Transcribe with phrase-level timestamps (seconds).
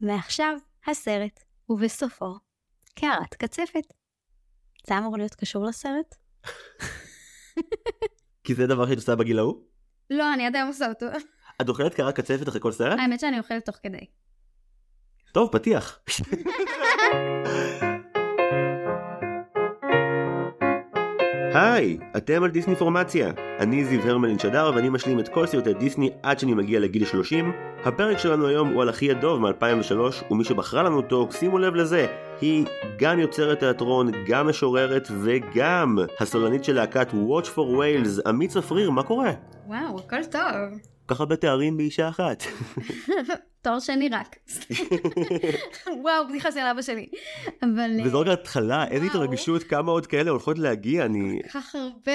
[0.00, 0.56] ועכשיו
[0.86, 2.34] הסרט, ובסופו,
[2.94, 3.92] קערת קצפת.
[4.86, 6.14] זה אמור להיות קשור לסרט?
[8.44, 9.62] כי זה דבר שאת עושה בגיל ההוא?
[10.10, 11.06] לא, אני עד היום עושה אותו.
[11.60, 12.98] את אוכלת קערת קצפת אחרי כל סרט?
[12.98, 14.06] האמת שאני אוכלת תוך כדי.
[15.32, 15.98] טוב, פתיח.
[21.54, 23.30] היי, אתם על דיסני פורמציה.
[23.58, 27.52] אני זיו הרמלין שדר ואני משלים את כל סרטי דיסני עד שאני מגיע לגיל 30.
[27.84, 32.06] הפרק שלנו היום הוא על אחי הדוב מ-2003, ומי שבחרה לנו אותו, שימו לב לזה,
[32.40, 32.66] היא
[32.98, 39.02] גם יוצרת תיאטרון, גם משוררת וגם הסולנית של להקת Watch for Wales, עמית צפריר, מה
[39.02, 39.30] קורה?
[39.66, 40.80] וואו, הכל טוב.
[41.08, 42.44] ככה בתארים באישה אחת.
[43.68, 44.36] תואר שני רק.
[46.02, 47.06] וואו, בדיחה של אבא שלי.
[47.62, 47.90] אבל...
[48.04, 49.06] וזו רק ההתחלה, איזה.
[49.06, 51.40] התרגשות, כמה עוד כאלה הולכות להגיע, אני...
[51.42, 52.12] כל כך הרבה.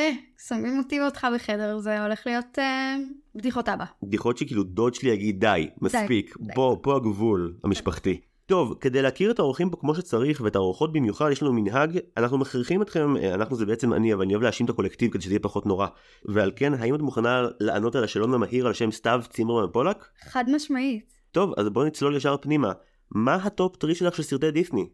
[0.48, 2.96] שמים אותי ואותך בחדר, זה הולך להיות אה,
[3.36, 3.86] בדיחות אבא.
[4.04, 6.54] בדיחות שכאילו דוד שלי יגיד די, מספיק, די.
[6.56, 8.22] בוא, פה הגבול המשפחתי.
[8.46, 12.38] טוב, כדי להכיר את האורחים פה כמו שצריך ואת האורחות במיוחד, יש לנו מנהג, אנחנו
[12.38, 15.34] מכריחים אתכם, אה, אנחנו זה בעצם אני, אבל אני אוהב להאשים את הקולקטיב כדי שזה
[15.34, 15.88] יהיה פחות נורא.
[16.26, 20.06] ועל כן, האם את מוכנה לענות על השאלון המהיר על שם סתיו צימרמן פולק?
[20.20, 21.23] חד משמעית.
[21.34, 22.72] טוב, אז בואי נצלול ישר פנימה.
[23.12, 24.90] מה ה top three שלך של סרטי דיסני?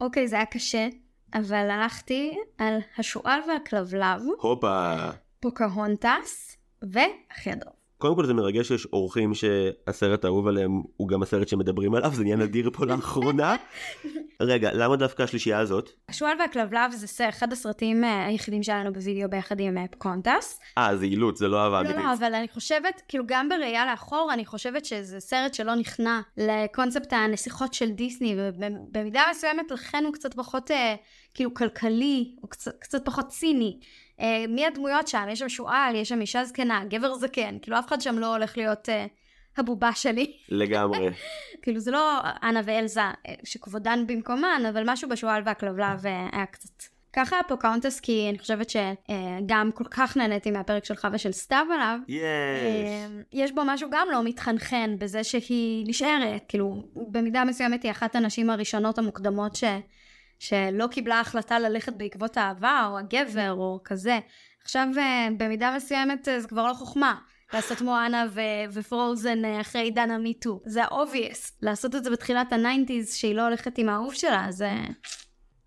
[0.00, 0.88] אוקיי, זה היה קשה,
[1.34, 4.94] אבל הלכתי על השועל והכלבלב, הופה.
[5.40, 7.75] פוקהונטס הדוב.
[7.98, 12.22] קודם כל זה מרגש שיש אורחים שהסרט האהוב עליהם הוא גם הסרט שמדברים עליו, זה
[12.22, 13.56] נהיה נדיר פה לאחרונה.
[14.40, 15.90] רגע, למה דווקא השלישייה הזאת?
[16.08, 20.60] השועל והכלבלב זה אחד הסרטים אה, היחידים שהיה לנו בווידאו ביחד עם אה, פוקהונטס.
[20.78, 22.04] אה, זה אילוץ, זה לא אהבה לא, אמיתית.
[22.04, 27.12] לא, אבל אני חושבת, כאילו גם בראייה לאחור, אני חושבת שזה סרט שלא נכנע לקונספט
[27.12, 30.94] הנסיכות של דיסני, ובמידה מסוימת לכן הוא קצת פחות אה,
[31.34, 33.78] כאילו כלכלי, הוא קצת, קצת פחות ציני.
[34.20, 35.26] אה, מי הדמויות שם?
[35.30, 38.56] יש שם שועל, יש שם אישה זקנה, גבר זקן, כאילו אף אחד שם לא הולך
[38.56, 39.06] להיות אה,
[39.56, 40.32] הבובה שלי.
[40.48, 41.08] לגמרי.
[41.62, 46.96] כאילו זה לא אנה ואלזה אה, שכבודן במקומן, אבל משהו בשועל והכלבלב אה, היה קצת.
[47.12, 51.98] ככה פוקאונטס, כי אני חושבת שגם כל כך נהניתי מהפרק שלך ושל סתיו עליו.
[52.08, 52.22] יש.
[52.22, 58.16] אה, יש בו משהו גם לא מתחנחן בזה שהיא נשארת, כאילו, במידה מסוימת היא אחת
[58.16, 59.64] הנשים הראשונות המוקדמות ש,
[60.38, 64.18] שלא קיבלה החלטה ללכת בעקבות האהבה, או הגבר, או כזה.
[64.64, 67.14] עכשיו, אה, במידה מסוימת אה, זה כבר לא חוכמה.
[67.54, 70.60] לעשות מואנה ו- ופרוזן אה, אחרי עידן ה-MeToo.
[70.66, 71.52] זה ה-obvious.
[71.62, 74.70] לעשות את זה בתחילת ה-nineties שהיא לא הולכת עם האהוב שלה, זה...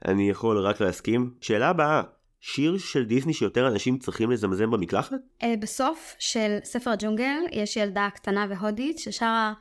[0.08, 1.34] אני יכול רק להסכים.
[1.42, 2.02] שאלה הבאה,
[2.40, 5.18] שיר של דיסני שיותר אנשים צריכים לזמזם במקלחת?
[5.60, 9.54] בסוף של ספר הג'ונגל יש ילדה קטנה הודית ששרה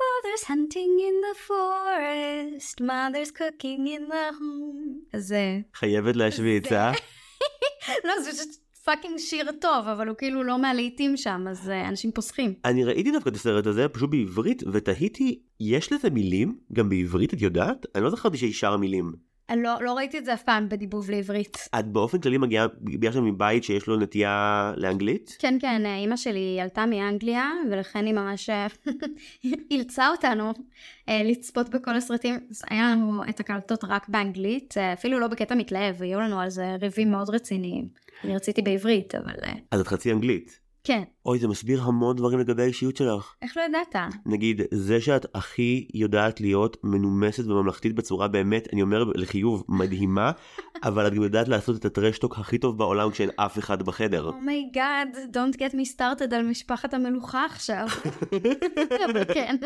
[0.00, 5.04] Father's hunting in the forest, mother's cooking in the home.
[5.12, 6.92] אז אה, חייבת להשוויץ, אה?
[8.04, 12.12] לא, זה פשוט פאקינג שיר טוב, אבל הוא כאילו לא מהלהיטים שם, אז אה, אנשים
[12.12, 12.54] פוסחים.
[12.64, 16.58] אני ראיתי דווקא את הסרט הזה, פשוט בעברית, ותהיתי, יש לזה מילים?
[16.72, 17.86] גם בעברית את יודעת?
[17.94, 19.12] אני לא זכרתי שהיא שרה מילים.
[19.50, 21.68] אני לא, לא ראיתי את זה אף פעם בדיבוב לעברית.
[21.78, 25.36] את באופן כללי מגיעה בגלל שאת מבית שיש לו נטייה לאנגלית?
[25.38, 28.66] כן, כן, אימא שלי עלתה מאנגליה, ולכן היא ממש אה,
[29.70, 30.52] אילצה אותנו
[31.08, 32.38] אה, לצפות בכל הסרטים.
[32.70, 36.76] היה לנו את הקלטות רק באנגלית, אה, אפילו לא בקטע מתלהב, היו לנו על זה
[36.80, 37.88] ריבים מאוד רציניים.
[38.24, 39.34] אני רציתי בעברית, אבל
[39.70, 40.59] אז את חצי אנגלית.
[40.84, 41.02] כן.
[41.26, 43.34] אוי, זה מסביר המון דברים לגבי האישיות שלך.
[43.42, 44.14] איך לא ידעת?
[44.26, 50.32] נגיד, זה שאת הכי יודעת להיות מנומסת וממלכתית בצורה באמת, אני אומר לחיוב, מדהימה,
[50.88, 54.28] אבל את גם יודעת לעשות את ה-trash talk הכי טוב בעולם כשאין אף אחד בחדר.
[54.28, 57.86] oh my God, Oh don't get me started על משפחת המלוכה עכשיו.
[59.10, 59.56] אבל כן.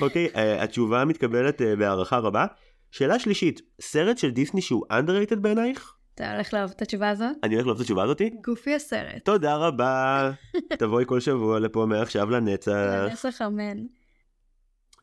[0.00, 2.46] אוקיי, אה, התשובה מתקבלת אה, בהערכה רבה.
[2.90, 5.94] שאלה שלישית, סרט של דיסני שהוא underrated בעינייך?
[6.14, 7.36] אתה הולך לאהוב את התשובה הזאת?
[7.42, 8.30] אני הולך לאהוב את התשובה הזאתי?
[8.44, 9.24] גופי הסרט.
[9.24, 10.30] תודה רבה.
[10.78, 12.72] תבואי כל שבוע לפה מעכשיו לנצח.
[13.08, 13.78] לנצח אמן.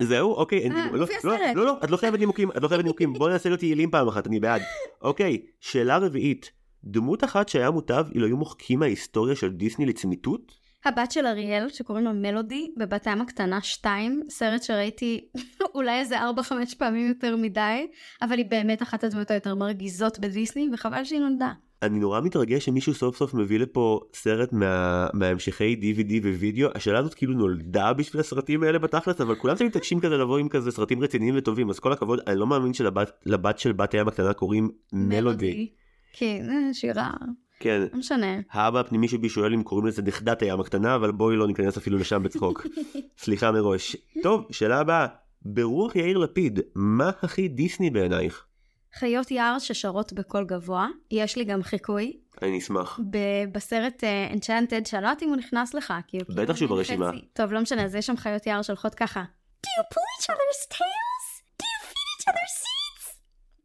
[0.01, 0.33] זהו?
[0.33, 0.59] אוקיי.
[0.59, 1.55] אין- אה, לא, לפי לא, הסרט.
[1.55, 3.13] לא, לא, את לא חייבת נימוקים, את לא חייבת נימוקים.
[3.13, 4.61] בואי נעשה להיות יעילים פעם אחת, אני בעד.
[5.01, 6.51] אוקיי, שאלה רביעית.
[6.83, 10.66] דמות אחת שהיה מוטב אילו היו מוחקים מההיסטוריה של דיסני לצמיתות?
[10.87, 15.27] הבת של אריאל, שקוראים לה מלודי, בבת הים הקטנה 2, סרט שראיתי
[15.75, 16.23] אולי איזה 4-5
[16.77, 17.87] פעמים יותר מדי,
[18.21, 21.51] אבל היא באמת אחת הדמויות היותר מרגיזות בדיסני, וחבל שהיא נולדה.
[21.81, 26.69] אני נורא מתרגש שמישהו סוף סוף מביא לפה סרט מה, מהמשכי DVD ווידאו.
[26.75, 30.49] השאלה הזאת כאילו נולדה בשביל הסרטים האלה בתכלס, אבל כולם תמיד מתעקשים כזה לבוא עם
[30.49, 34.07] כזה סרטים רציניים וטובים, אז כל הכבוד, אני לא מאמין שלבת לבת של בת הים
[34.07, 35.69] הקטנה קוראים מלודי.
[36.13, 37.11] כן, אה, שירה,
[37.59, 38.35] כן, לא משנה.
[38.51, 41.97] האבא הפנימי שבי שואל אם קוראים לזה נכדת הים הקטנה, אבל בואי לא ניכנס אפילו
[41.97, 42.67] לשם בצחוק.
[43.23, 43.95] סליחה מראש.
[44.23, 45.07] טוב, שאלה הבאה.
[45.41, 48.43] ברוח יאיר לפיד, מה הכי דיסני בעינייך?
[48.99, 52.17] חיות יער ששרות בקול גבוה, יש לי גם חיקוי.
[52.41, 52.99] אני אשמח.
[53.09, 53.17] ב-
[53.51, 57.09] בסרט אנצ'אנטד, שאני לא יודעת אם הוא נכנס לך, כי הוא בטח שהוא כאילו ברשימה.
[57.11, 57.25] חצי.
[57.33, 59.23] טוב, לא משנה, אז יש שם חיות יער שהולכות ככה.
[59.63, 61.25] Do you pull each other's tails?
[61.59, 62.66] Do you feed each other's?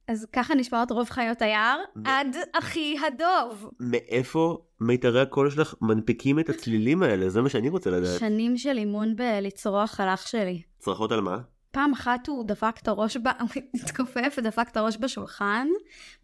[0.08, 3.70] אז ככה נשמעות רוב חיות היער, עד אחי הדוב.
[3.80, 7.28] מאיפה מיתרי הקול שלך מנפיקים את הצלילים האלה?
[7.28, 8.20] זה מה שאני רוצה לדעת.
[8.20, 10.62] שנים של אימון בלצרוח על אח שלי.
[10.78, 11.38] צרחות על מה?
[11.72, 13.28] פעם אחת הוא דפק את הראש, ב...
[13.40, 13.48] הוא
[13.82, 15.68] התכופף ודפק את הראש בשולחן,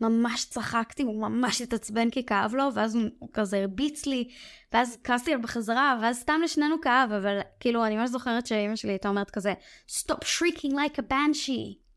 [0.00, 4.28] ממש צחקתי, הוא ממש התעצבן כי כאב לו, ואז הוא, הוא כזה הרביץ לי,
[4.72, 8.90] ואז כעסתי עליו בחזרה, ואז סתם לשנינו כאב, אבל כאילו אני ממש זוכרת שאימא שלי
[8.90, 9.54] הייתה אומרת כזה,
[9.88, 11.87] Stop shrieking like a banshee.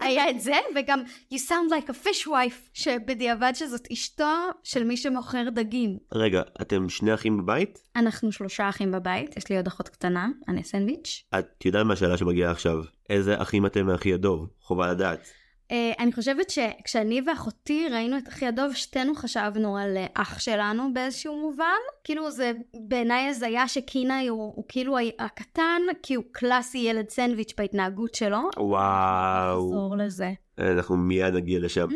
[0.00, 1.02] היה את זה, וגם
[1.32, 5.98] You sound like a fishwife, שבדיעבד שזאת אשתו של מי שמוכר דגים.
[6.12, 7.82] רגע, אתם שני אחים בבית?
[7.96, 11.24] אנחנו שלושה אחים בבית, יש לי עוד אחות קטנה, אני סנדוויץ'.
[11.38, 12.76] את יודעת מה השאלה שמגיעה עכשיו?
[13.10, 14.48] איזה אחים אתם מאחי הדוב?
[14.60, 15.30] חובה לדעת.
[15.72, 20.94] Uh, אני חושבת שכשאני ואחותי ראינו את אחי הדוב, שתינו חשבנו על uh, אח שלנו
[20.94, 21.64] באיזשהו מובן.
[22.04, 22.52] כאילו זה
[22.88, 28.38] בעיניי הזיה שקינאי הוא, הוא כאילו הקטן, כי הוא קלאסי ילד סנדוויץ' בהתנהגות שלו.
[28.56, 29.64] וואו.
[29.66, 30.32] נחזור לזה.
[30.58, 31.86] אנחנו מיד נגיע לשם.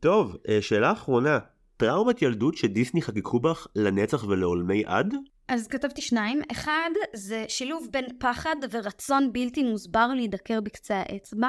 [0.00, 1.38] טוב, אה, שאלה אחרונה.
[1.76, 5.14] טראומת ילדות שדיסני חגגו בך לנצח ולעולמי עד?
[5.48, 6.42] אז כתבתי שניים.
[6.52, 11.48] אחד, זה שילוב בין פחד ורצון בלתי מוסבר להידקר בקצה האצבע.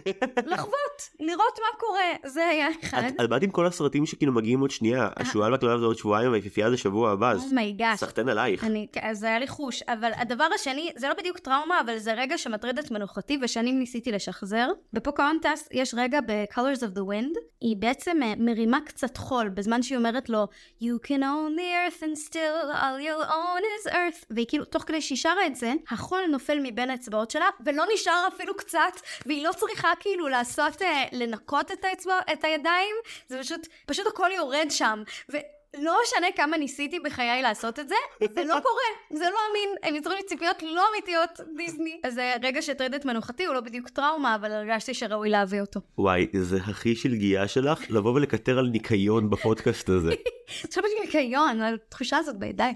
[0.52, 3.02] לחוות, לראות מה קורה, זה היה אחד.
[3.08, 6.30] את, את באת עם כל הסרטים שכאילו מגיעים עוד שנייה, השועל והכלבלב זה עוד שבועיים
[6.30, 7.96] והיפיפייה זה שבוע הבא, אז oh my God.
[7.96, 8.64] סחטיין עלייך.
[8.64, 12.38] אני, אז היה לי חוש, אבל הדבר השני, זה לא בדיוק טראומה, אבל זה רגע
[12.38, 14.68] שמטריד את מנוחתי ושנים ניסיתי לשחזר.
[14.92, 19.98] בפוקהונטס יש רגע ב-Colors of the Wind, היא בעצם אה, מרימה קצת חול, בזמן שהיא
[19.98, 20.46] אומרת לו,
[20.82, 24.82] You can own the earth and still all you'll own is earth, והיא כאילו, תוך
[24.82, 29.44] כדי שהיא שרה את זה, החול נופל מבין האצבעות שלה, ולא נשאר אפילו קצת, והיא
[29.44, 32.96] לא צריכה כאילו לעשות, אה, לנקות את האצבע, את הידיים,
[33.28, 35.02] זה פשוט, פשוט הכל יורד שם.
[35.32, 35.36] ו...
[35.82, 39.94] לא משנה כמה ניסיתי בחיי לעשות את זה, זה לא קורה, זה לא אמין, הם
[39.94, 42.00] יצרו לי ציפיות לא אמיתיות, דיסני.
[42.04, 45.80] אז זה רגע שהטריד את מנוחתי, הוא לא בדיוק טראומה, אבל הרגשתי שראוי להביא אותו.
[45.98, 50.12] וואי, זה הכי שלגייה שלך לבוא ולקטר על ניקיון בפודקאסט הזה.
[50.64, 52.74] עכשיו יש לי ניקיון, התחושה הזאת בידיים.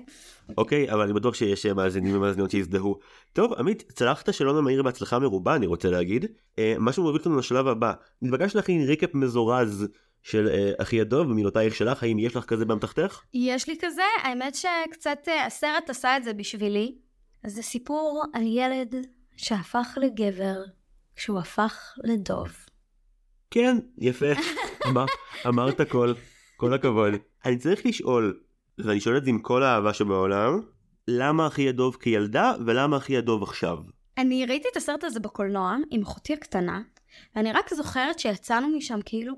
[0.58, 2.98] אוקיי, אבל אני בטוח שיש אה, מאזינים ומאזינות שיזדהו.
[3.32, 6.26] טוב, עמית, צלחת שאלון המהיר בהצלחה מרובה, אני רוצה להגיד.
[6.58, 7.92] אה, משהו מוביל אותנו לשלב הבא.
[8.22, 9.88] נתבקש להכין ריקאפ מזורז
[10.22, 13.20] של אה, אחי הדוב, במילותייך שלך, האם יש לך כזה באמתחתך?
[13.34, 16.94] יש לי כזה, האמת שקצת אה, הסרט עשה את זה בשבילי.
[17.44, 18.94] אז זה סיפור על ילד
[19.36, 20.62] שהפך לגבר
[21.16, 22.48] כשהוא הפך לדוב.
[23.50, 24.26] כן, יפה.
[24.88, 25.06] אמר,
[25.46, 26.12] אמרת הכל,
[26.56, 27.12] כל הכבוד.
[27.44, 28.40] אני צריך לשאול,
[28.78, 30.60] ואני שואל את זה עם כל האהבה שבעולם,
[31.08, 33.78] למה אחי הדוב כילדה ולמה אחי הדוב עכשיו?
[34.18, 36.82] אני ראיתי את הסרט הזה בקולנוע עם אחותי הקטנה,
[37.36, 39.34] ואני רק זוכרת שיצאנו משם כאילו,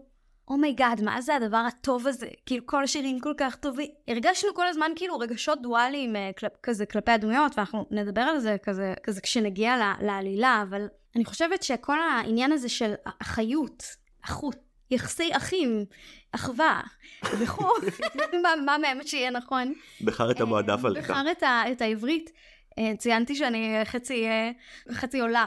[0.48, 2.26] oh my God, oh מה זה הדבר הטוב הזה?
[2.46, 3.90] כאילו כל השירים כל כך טובים.
[4.08, 8.94] הרגשנו כל הזמן כאילו רגשות דואליים כל, כזה כלפי הדמויות, ואנחנו נדבר על זה כזה,
[9.02, 10.86] כזה כשנגיע ל, לעלילה, אבל
[11.16, 13.84] אני חושבת שכל העניין הזה של אחיות,
[14.24, 14.56] אחות,
[14.90, 15.84] יחסי אחים,
[16.32, 16.80] אחווה,
[17.24, 17.74] וכו',
[18.42, 19.72] מה, מה מהם שיהיה נכון.
[20.04, 21.10] בחר את המועדף אה, עליך.
[21.10, 22.30] בחר את, ה, את העברית.
[22.78, 24.50] אה, ציינתי שאני חצי, אה,
[24.92, 25.44] חצי עולה.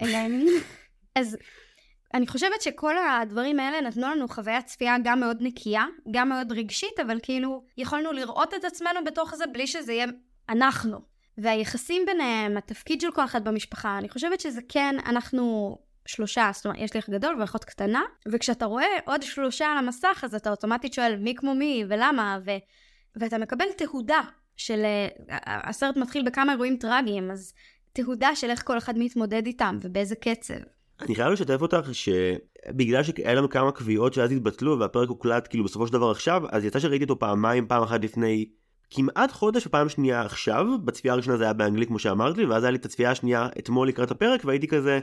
[1.16, 1.36] אז
[2.14, 7.00] אני חושבת שכל הדברים האלה נתנו לנו חוויית צפייה גם מאוד נקייה, גם מאוד רגשית,
[7.06, 10.06] אבל כאילו יכולנו לראות את עצמנו בתוך זה בלי שזה יהיה
[10.48, 10.98] אנחנו.
[11.38, 15.76] והיחסים ביניהם, התפקיד של כל אחד במשפחה, אני חושבת שזה כן, אנחנו
[16.06, 20.20] שלושה, זאת אומרת, יש לי אח גדול ואחות קטנה, וכשאתה רואה עוד שלושה על המסך,
[20.24, 22.50] אז אתה אוטומטית שואל מי כמו מי ולמה, ו...
[23.16, 24.20] ואתה מקבל תהודה
[24.56, 24.82] של...
[25.46, 27.54] הסרט מתחיל בכמה אירועים טרגיים, אז
[27.92, 30.54] תהודה של איך כל אחד מתמודד איתם ובאיזה קצב.
[31.04, 35.86] אני חייב לשתף אותך שבגלל שהיה לנו כמה קביעות שאז התבטלו והפרק הוקלט כאילו בסופו
[35.86, 38.46] של דבר עכשיו אז יצא שראיתי אותו פעמיים פעם אחת לפני
[38.90, 40.66] כמעט חודש ופעם שנייה עכשיו.
[40.84, 43.88] בצפייה הראשונה זה היה באנגלית כמו שאמרת לי ואז היה לי את הצפייה השנייה אתמול
[43.88, 45.00] לקראת הפרק והייתי כזה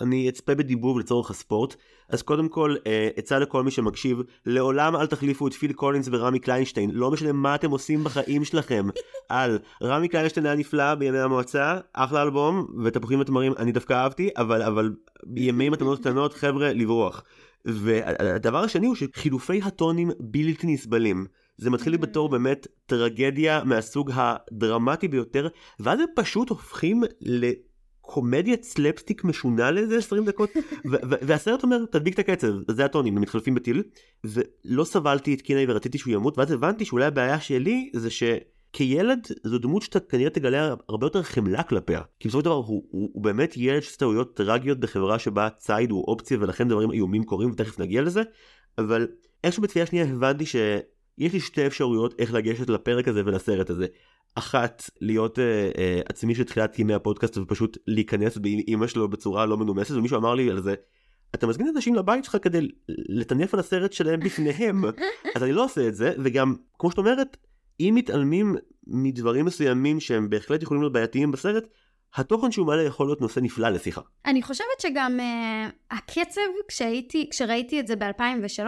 [0.00, 1.76] אני אצפה בדיבוב לצורך הספורט
[2.08, 6.38] אז קודם כל אה, עצה לכל מי שמקשיב לעולם אל תחליפו את פיל קולינס ורמי
[6.38, 8.88] קליינשטיין לא משנה מה אתם עושים בחיים שלכם
[9.28, 14.62] על רמי קליינשטיין היה נפלא בימי המועצה אחלה אלבום ותפוחים ותמרים אני דווקא אהבתי אבל
[14.62, 14.92] אבל
[15.26, 17.22] בימי מתנות קטנות חבר'ה לברוח.
[17.64, 21.26] והדבר השני הוא שחילופי הטונים בלתי נסבלים.
[21.56, 25.48] זה מתחיל לי בתור באמת טרגדיה מהסוג הדרמטי ביותר
[25.80, 27.50] ואז הם פשוט הופכים ל...
[28.10, 30.50] קומדיית סלפסטיק משונה לאיזה 20 דקות?
[31.00, 33.82] והסרט אומר תדביק את הקצב זה הטונים הם מתחלפים בטיל
[34.24, 39.58] ולא סבלתי את קינאי ורציתי שהוא ימות ואז הבנתי שאולי הבעיה שלי זה שכילד זו
[39.58, 42.00] דמות שאתה כנראה תגלה הרבה יותר חמלה כלפיה.
[42.20, 45.90] כי בסופו של דבר הוא, הוא, הוא באמת ילד שעושה טעויות טרגיות בחברה שבה ציד
[45.90, 48.22] הוא אופציה ולכן דברים איומים קורים ותכף נגיע לזה.
[48.78, 49.08] אבל
[49.44, 53.86] איכשהו בתפייה שנייה הבנתי שיש לי שתי אפשרויות איך לגשת לפרק הזה ולסרט הזה
[54.34, 59.56] אחת להיות אה, אה, עצמי של תחילת ימי הפודקאסט ופשוט להיכנס באמא שלו בצורה לא
[59.56, 60.74] מנומסת ומישהו אמר לי על זה.
[61.34, 64.84] אתה מזמין אנשים לבית שלך כדי לטנף על הסרט שלהם בפניהם
[65.36, 67.36] אז אני לא עושה את זה וגם כמו שאת אומרת
[67.80, 68.56] אם מתעלמים
[68.86, 71.64] מדברים מסוימים שהם בהחלט יכולים להיות בעייתיים בסרט
[72.14, 74.00] התוכן שהוא מעלה יכול להיות נושא נפלא לשיחה.
[74.26, 78.66] אני חושבת שגם uh, הקצב כשהייתי כשראיתי את זה ב-2003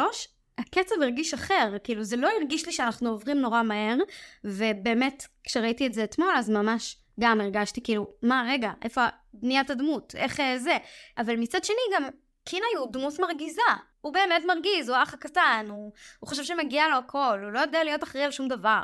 [0.58, 3.96] הקצב הרגיש אחר, כאילו זה לא הרגיש לי שאנחנו עוברים נורא מהר,
[4.44, 10.14] ובאמת כשראיתי את זה אתמול אז ממש גם הרגשתי כאילו, מה רגע, איפה בניית הדמות,
[10.16, 10.76] איך אה, זה,
[11.18, 12.02] אבל מצד שני גם
[12.44, 13.62] קינאי הוא דמות מרגיזה,
[14.00, 17.84] הוא באמת מרגיז, הוא האח הקטן, הוא, הוא חושב שמגיע לו הכל, הוא לא יודע
[17.84, 18.82] להיות אחראי על שום דבר.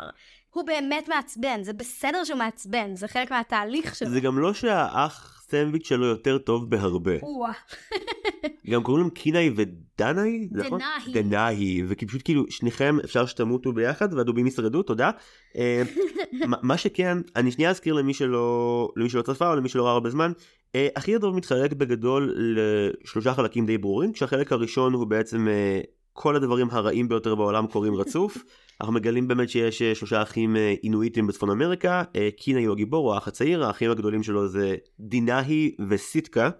[0.50, 4.10] הוא באמת מעצבן, זה בסדר שהוא מעצבן, זה חלק מהתהליך שלו.
[4.10, 7.12] זה גם לא שהאח סנדוויץ' שלו יותר טוב בהרבה.
[8.70, 10.48] גם קוראים להם קינאי ודנאי?
[10.52, 10.80] נכון?
[10.80, 11.22] דנאי.
[11.22, 15.10] דנאי, ופשוט כאילו שניכם אפשר שתמותו ביחד והדובים ישרדו, תודה.
[15.56, 15.82] אה,
[16.62, 20.10] מה שכן, אני שנייה אזכיר למי שלא, למי שלא צפה או למי שלא ראה הרבה
[20.10, 20.32] זמן,
[20.74, 25.80] אה, הכי הדוב מתחלק בגדול לשלושה חלקים די ברורים, כשהחלק הראשון הוא בעצם אה,
[26.20, 28.38] כל הדברים הרעים ביותר בעולם קורים רצוף.
[28.80, 33.06] אנחנו מגלים באמת שיש אה, שלושה אחים אה, אינואיטים בצפון אמריקה, אה, קינה הוא הגיבור,
[33.06, 36.50] הוא האח הצעיר, האחים הגדולים שלו זה דינאהי וסיטקה,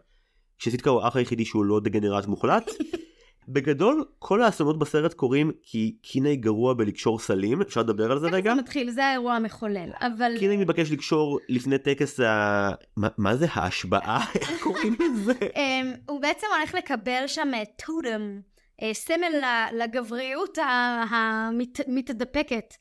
[0.58, 2.70] שסיטקה הוא האח היחידי שהוא לא דגנרט מוחלט.
[3.48, 8.54] בגדול כל האסונות בסרט קורים כי קינאי גרוע בלקשור סלים אפשר לדבר על זה רגע?
[8.54, 12.70] זה מתחיל זה האירוע המחולל אבל קינאי מתבקש לקשור לפני טקס ה...
[12.96, 14.24] מה, מה זה ההשבעה?
[14.34, 15.32] איך קוראים לזה?
[15.56, 18.40] אמ, הוא בעצם הולך לקבל שם טוטם
[18.92, 19.42] סמל
[19.72, 20.58] לגבריות
[21.10, 22.74] המתדפקת.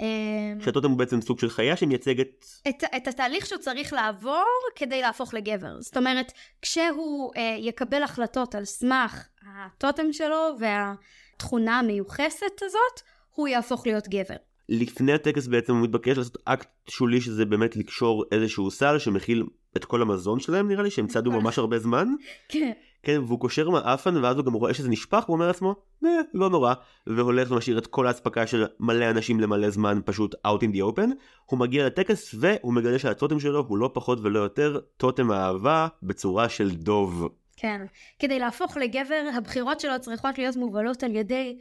[0.00, 2.44] אה, שהטוטם הוא בעצם סוג של חיה שמייצגת...
[2.68, 4.44] את, את התהליך שהוא צריך לעבור
[4.76, 5.80] כדי להפוך לגבר.
[5.80, 6.32] זאת אומרת,
[6.62, 13.00] כשהוא אה, יקבל החלטות על סמך הטוטם שלו והתכונה המיוחסת הזאת,
[13.34, 14.36] הוא יהפוך להיות גבר.
[14.68, 19.44] לפני הטקס בעצם הוא מתבקש לעשות אקט שולי שזה באמת לקשור איזשהו סל שמכיל
[19.76, 22.08] את כל המזון שלהם נראה לי שהם צעדו ממש הרבה זמן.
[22.48, 22.72] כן.
[23.04, 26.50] כן, והוא קושר מעפן ואז הוא גם רואה שזה נשפך והוא אומר לעצמו, נה, לא
[26.50, 26.74] נורא,
[27.06, 31.08] והולך ומשאיר את כל האספקה של מלא אנשים למלא זמן פשוט out in the open.
[31.46, 36.48] הוא מגיע לטקס והוא מגלה שהטוטם שלו הוא לא פחות ולא יותר טוטם האהבה בצורה
[36.48, 37.28] של דוב.
[37.56, 37.80] כן,
[38.18, 41.58] כדי להפוך לגבר הבחירות שלו צריכות להיות מובלות על ידי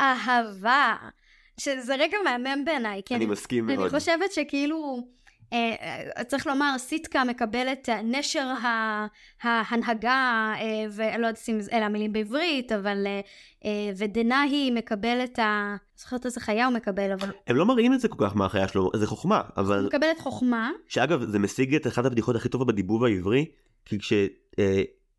[0.00, 0.96] אהבה,
[1.60, 3.14] שזה רגע מהמם בעיניי, כן.
[3.14, 3.78] אני מסכים מאוד.
[3.80, 5.08] אני חושבת שכאילו...
[5.54, 5.74] אה,
[6.16, 8.48] אה, צריך לומר, סיטקה מקבלת נשר
[9.42, 13.06] ההנהגה, אה, ולא יודעת אם אלה המילים בעברית, אבל
[13.96, 15.76] ודנאי מקבל את ה...
[15.96, 17.28] זוכרת איזה חיה הוא מקבל, אבל...
[17.46, 19.78] הם לא מראים את זה כל כך מה החיה שלו, זה חוכמה, אבל...
[19.78, 20.70] הוא מקבל את חוכמה.
[20.88, 23.46] שאגב, זה משיג את אחת הבדיחות הכי טובות בדיבוב העברי,
[23.84, 24.12] כי כש...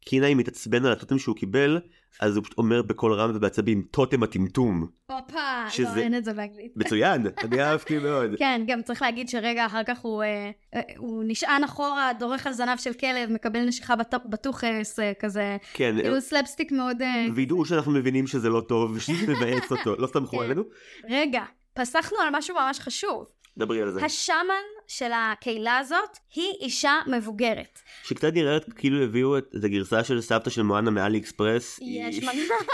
[0.05, 1.79] קינאי מתעצבן על הטוטם שהוא קיבל,
[2.19, 4.87] אז הוא פשוט אומר בקול רם ובעצבים, טוטם הטמטום.
[5.11, 5.95] הופה, שזה...
[5.95, 6.71] לא, אין את זה באנגלית.
[6.75, 8.35] מצוין, אני אהבתי מאוד.
[8.39, 12.53] כן, גם צריך להגיד שרגע אחר כך הוא, אה, אה, הוא נשען אחורה, דורך על
[12.53, 14.13] זנב של כלב, מקבל נשיכה בת...
[14.29, 15.57] בטוחס, אה, כזה.
[15.73, 15.95] כן.
[16.01, 17.01] כאילו סלפסטיק מאוד...
[17.01, 17.25] אה...
[17.35, 20.43] ווידאו שאנחנו מבינים שזה לא טוב ושזה מבאס אותו, לא סמכו כן.
[20.43, 20.63] עלינו.
[21.09, 21.43] רגע,
[21.73, 23.25] פסחנו על משהו ממש חשוב.
[23.57, 24.05] דברי על זה.
[24.05, 27.79] השאמן של הקהילה הזאת היא אישה מבוגרת.
[28.03, 31.79] שקצת נראית כאילו הביאו את הגרסה של סבתא של מואנה מאלי אקספרס.
[31.81, 32.65] יש מצב,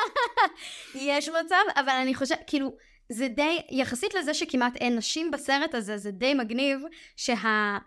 [0.95, 2.75] יש מצב, אבל אני חושבת, כאילו,
[3.09, 6.79] זה די, יחסית לזה שכמעט אין נשים בסרט הזה, זה די מגניב
[7.15, 7.77] שה...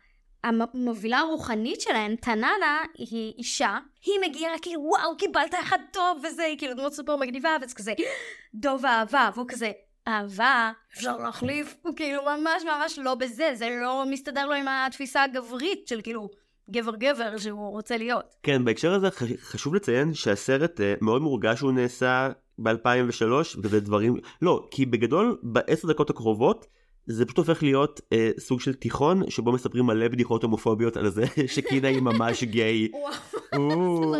[0.45, 6.75] המובילה הרוחנית שלהן, טננה, היא אישה, היא מגיעה כאילו וואו קיבלת אחד טוב וזה, כאילו
[6.75, 7.93] דמות סופר מגניבה וזה כזה
[8.55, 9.73] דוב אהבה, והוא כזה
[10.09, 15.23] אהבה, אפשר להחליף, הוא כאילו ממש ממש לא בזה, זה לא מסתדר לו עם התפיסה
[15.23, 16.29] הגברית של כאילו
[16.71, 18.35] גבר גבר שהוא רוצה להיות.
[18.43, 19.09] כן, בהקשר הזה
[19.41, 25.89] חשוב לציין שהסרט אה, מאוד מורגש שהוא נעשה ב-2003 וזה דברים, לא, כי בגדול בעשר
[25.89, 26.67] דקות הקרובות
[27.07, 31.25] זה פשוט הופך להיות אה, סוג של תיכון שבו מספרים מלא בדיחות הומופוביות על זה
[31.55, 32.89] שקינה היא ממש גיי.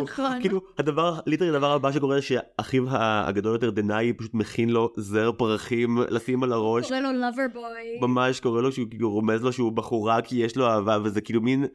[0.03, 0.41] נכון.
[0.41, 5.97] כאילו הדבר ליטרי הדבר הבא שקורה שאחיו הגדול יותר דנאי פשוט מכין לו זר פרחים
[6.09, 6.87] לשים על הראש.
[6.87, 7.99] קורא לו לבר בוי.
[8.01, 11.41] ממש קורא לו שהוא כאילו רומז לו שהוא בחורה כי יש לו אהבה וזה כאילו
[11.41, 11.65] מין.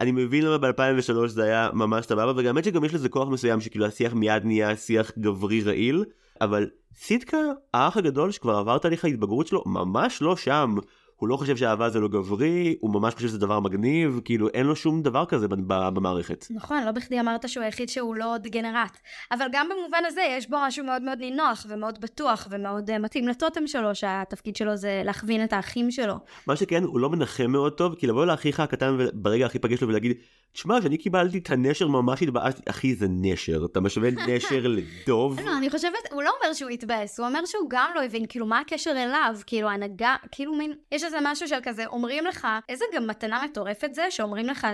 [0.00, 3.60] אני מבין למה ב-2003 זה היה ממש סבבה וגם האמת שגם יש לזה כוח מסוים
[3.60, 6.04] שכאילו השיח מיד נהיה שיח גברי רעיל
[6.40, 7.38] אבל סיטקה,
[7.74, 10.74] האח הגדול שכבר עבר תהליך ההתבגרות שלו, ממש לא שם.
[11.20, 14.66] הוא לא חושב שאהבה זה לא גברי, הוא ממש חושב שזה דבר מגניב, כאילו אין
[14.66, 16.46] לו שום דבר כזה במערכת.
[16.50, 18.98] נכון, לא בכדי אמרת שהוא היחיד שהוא לא דגנרט.
[19.32, 23.28] אבל גם במובן הזה יש בו משהו מאוד מאוד נינוח ומאוד בטוח ומאוד uh, מתאים
[23.28, 26.14] לטוטם שלו, שהתפקיד שלו זה להכווין את האחים שלו.
[26.46, 29.88] מה שכן, הוא לא מנחם מאוד טוב, כי לבוא לאחיך הקטן ברגע הכי פגש לו
[29.88, 30.12] ולהגיד,
[30.52, 35.40] תשמע, כשאני קיבלתי את הנשר ממש התבאסתי, אחי זה נשר, אתה משווה נשר לדוב?
[35.40, 38.46] לא, אני חושבת, הוא לא אומר שהוא התבאס, הוא אומר שהוא גם לא הבין, כאילו
[38.46, 42.84] מה הקשר אליו, כאילו הנהגה, כאילו מין, יש איזה משהו של כזה, אומרים לך, איזה
[42.94, 44.66] גם מתנה מטורפת זה, שאומרים לך,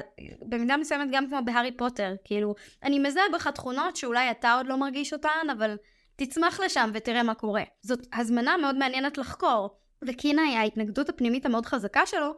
[0.43, 4.77] במידה מסוימת גם כמו בהארי פוטר, כאילו, אני מזהה בך תכונות שאולי אתה עוד לא
[4.77, 5.77] מרגיש אותן, אבל
[6.17, 7.63] תצמח לשם ותראה מה קורה.
[7.83, 9.77] זאת הזמנה מאוד מעניינת לחקור.
[10.03, 12.35] וקינה, ההתנגדות הפנימית המאוד חזקה שלו,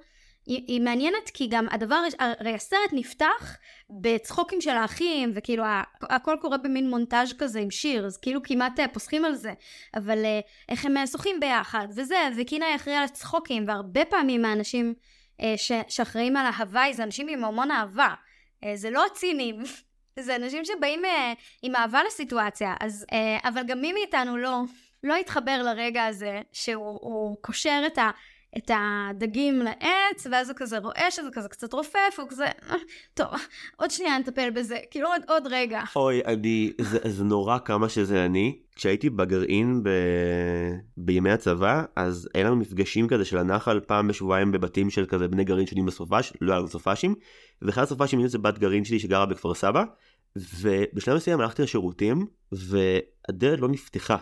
[0.48, 3.56] היא, היא מעניינת כי גם הדבר, הרי הסרט נפתח
[3.90, 5.64] בצחוקים של האחים, וכאילו
[6.02, 9.52] הכל קורה במין מונטאז' כזה עם שיר, אז כאילו כמעט אה, פוסחים על זה,
[9.94, 14.94] אבל אה, איך הם שוחים ביחד, וזה, וקינה יכריע על הצחוקים, והרבה פעמים האנשים
[15.40, 15.54] אה,
[15.88, 18.14] שאחראים על ההוואי זה אנשים עם המון אהבה,
[18.74, 19.62] זה לא הצינים.
[20.20, 21.02] זה אנשים שבאים
[21.62, 23.06] עם אהבה לסיטואציה, אז,
[23.44, 24.60] אבל גם מי מאיתנו לא,
[25.04, 28.10] לא התחבר לרגע הזה שהוא קושר את ה...
[28.58, 32.76] את הדגים לעץ, ואז הוא כזה רואה שזה כזה קצת רופף, הוא כזה, אה,
[33.14, 33.28] טוב,
[33.76, 35.82] עוד שנייה נטפל בזה, כאילו עוד, עוד רגע.
[35.96, 38.58] אוי, אני, זה, זה נורא כמה שזה אני.
[38.76, 39.88] כשהייתי בגרעין ב...
[40.96, 45.44] בימי הצבא, אז היה לנו מפגשים כזה של הנחל פעם בשבועיים בבתים של כזה בני
[45.44, 47.14] גרעין שונים בסופש, לא היה לנו סופשים,
[47.62, 49.84] ואחד הסופשים זה בת גרעין שלי שגרה בכפר סבא,
[50.36, 54.16] ובשלב מסוים הלכתי לשירותים, והדלת לא נפתחה.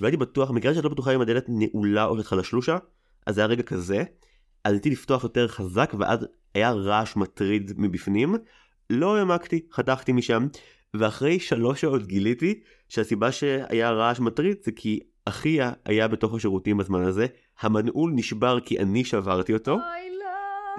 [0.00, 2.78] והייתי בטוח, מקרה שאת לא בטוחה אם הדלת נעולה או שלך לשלושה,
[3.26, 4.04] אז זה היה רגע כזה,
[4.64, 8.34] אז רציתי לפתוח יותר חזק ואז היה רעש מטריד מבפנים,
[8.90, 10.46] לא העמקתי, חתכתי משם,
[10.94, 17.02] ואחרי שלוש שעות גיליתי שהסיבה שהיה רעש מטריד זה כי אחיה היה בתוך השירותים בזמן
[17.02, 17.26] הזה,
[17.60, 19.72] המנעול נשבר כי אני שברתי אותו.
[19.72, 19.80] אוי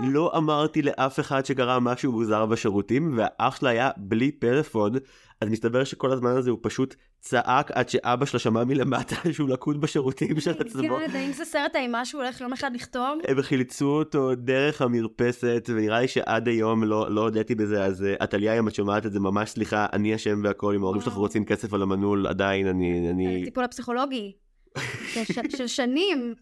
[0.01, 0.13] לא.
[0.13, 4.93] לא אמרתי לאף אחד שקרה משהו מוזר בשירותים, והאח שלה היה בלי פלאפון,
[5.41, 9.81] אז מסתבר שכל הזמן הזה הוא פשוט צעק עד שאבא שלה שמע מלמטה שהוא לקוד
[9.81, 10.97] בשירותים של עצמו.
[10.97, 13.19] כן, האם זה סרט האימה שהוא הולך יום אחד לכתוב?
[13.27, 18.15] הם חילצו אותו דרך המרפסת, ונראה לי שעד היום לא, לא הודיתי בזה, אז אה,
[18.19, 21.45] עתליה, אם את שומעת את זה, ממש סליחה, אני אשם והכל, אם ההורים שלך רוצים
[21.45, 23.09] כסף על המנעול, עדיין אני...
[23.09, 23.43] אני...
[23.45, 24.33] טיפול הפסיכולוגי.
[25.57, 26.35] של שנים.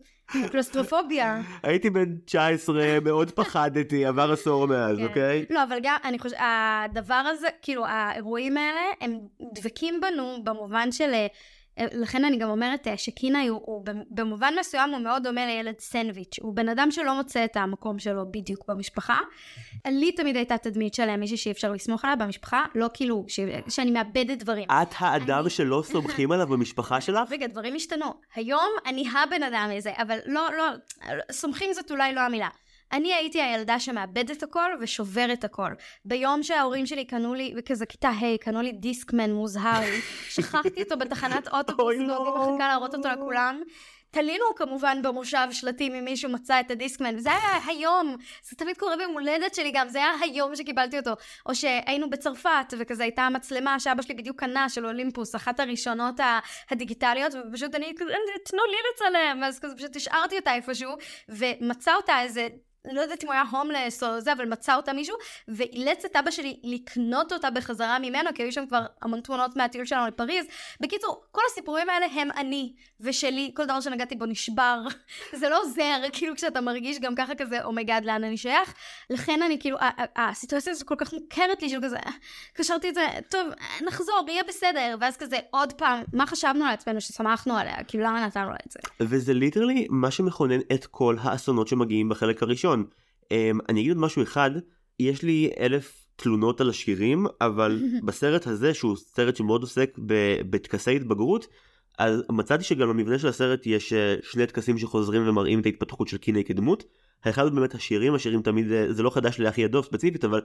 [0.51, 1.41] קלוסטרופוביה.
[1.63, 5.03] הייתי בן 19, מאוד פחדתי, עבר עשור מאז, כן.
[5.03, 5.45] אוקיי?
[5.49, 9.19] לא, אבל גם, אני חושבת, הדבר הזה, כאילו, האירועים האלה, הם
[9.53, 11.27] דבקים בנו במובן של אה,
[11.77, 16.39] לכן אני גם אומרת אה, שקינאי הוא, הוא במובן מסוים הוא מאוד דומה לילד סנדוויץ',
[16.41, 19.19] הוא בן אדם שלא מוצא את המקום שלו בדיוק במשפחה.
[19.87, 23.39] לי תמיד הייתה תדמית של מישהי שאי אפשר לסמוך עליה במשפחה, לא כאילו ש...
[23.69, 24.69] שאני מאבדת דברים.
[24.69, 25.49] את האדם אני...
[25.49, 27.31] שלא סומכים עליו במשפחה שלך?
[27.31, 28.13] רגע, דברים השתנו.
[28.35, 30.63] היום אני הבן אדם הזה, אבל לא, לא,
[31.31, 32.49] סומכים זאת אולי לא המילה.
[32.91, 35.69] אני הייתי הילדה שמאבדת הכל ושוברת הכל.
[36.05, 39.83] ביום שההורים שלי קנו לי, וכזה כיתה ה', קנו לי דיסקמן מוזהר,
[40.33, 42.51] שכחתי אותו בתחנת אוטובוס, ואני לא.
[42.51, 43.61] מחכה להראות אותו לכולם.
[44.15, 48.15] תלינו כמובן במושב שלטים אם מישהו מצא את הדיסקמן, וזה היה היום,
[48.49, 51.11] זה תמיד קורה ביום הולדת שלי גם, זה היה היום שקיבלתי אותו.
[51.45, 56.15] או שהיינו בצרפת, וכזה הייתה המצלמה שאבא שלי בדיוק קנה, של אולימפוס, אחת הראשונות
[56.71, 57.93] הדיגיטליות, ופשוט אני,
[58.45, 60.91] תנו לי לצלם, אז כזה פשוט השארתי אותה איפשהו,
[61.29, 62.47] ומצא אותה איזה
[62.91, 65.15] לא יודעת אם הוא היה הומלס או זה, אבל מצא אותה מישהו,
[65.47, 69.85] ואילץ את אבא שלי לקנות אותה בחזרה ממנו, כי היו שם כבר המון תמונות מהטיול
[69.85, 70.45] שלנו לפריז.
[70.79, 74.81] בקיצור, כל הסיפורים האלה הם אני ושלי, כל דבר שנגעתי בו נשבר.
[75.39, 78.73] זה לא עוזר, כאילו כשאתה מרגיש גם ככה כזה, oh my God, לאן אני שייך.
[79.09, 79.77] לכן אני כאילו,
[80.15, 81.97] הסיטואציה הזו כל כך מוכרת לי, של כזה,
[82.53, 83.47] קשרתי את זה, טוב,
[83.81, 84.95] נחזור, יהיה בסדר.
[84.99, 87.83] ואז כזה, עוד פעם, מה חשבנו על עצמנו ששמחנו עליה?
[87.87, 88.79] כאילו, למה נתנו לה את זה?
[88.99, 92.74] וזה ליטרלי מה שמכונן את כל האסונות שמגיעים בחלק הראשון.
[92.79, 92.89] ראשון.
[93.23, 94.51] Um, אני אגיד עוד משהו אחד,
[94.99, 99.97] יש לי אלף תלונות על השירים, אבל בסרט הזה, שהוא סרט שמאוד עוסק
[100.49, 101.47] בטקסי התבגרות,
[101.99, 106.17] אז מצאתי שגם במבנה של הסרט יש אה, שני טקסים שחוזרים ומראים את ההתפתחות של
[106.17, 106.83] קיני כדמות.
[107.23, 110.41] האחד הוא באמת השירים, השירים תמיד, אה, זה לא חדש לאחי הדוב ספציפית, אבל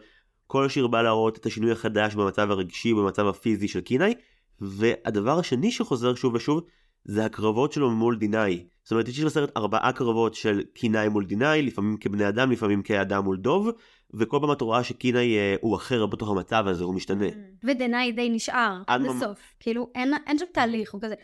[0.46, 4.14] כל שיר בא להראות את השינוי החדש במצב הרגשי, במצב הפיזי של קיני.
[4.60, 6.64] והדבר השני שחוזר שוב ושוב,
[7.04, 8.66] זה הקרבות שלו מול דינאי.
[8.82, 13.24] זאת אומרת, יש בסרט ארבעה קרבות של קינאי מול דינאי, לפעמים כבני אדם, לפעמים כאדם
[13.24, 13.70] מול דוב,
[14.14, 17.26] וכל פעם את רואה שקינאי אה, הוא אחר בתוך המצב הזה, הוא משתנה.
[17.64, 19.38] ודינאי די נשאר עד הסוף.
[19.60, 21.14] כאילו, אין, אין שם תהליך, הוא כזה,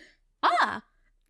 [0.44, 0.78] אה!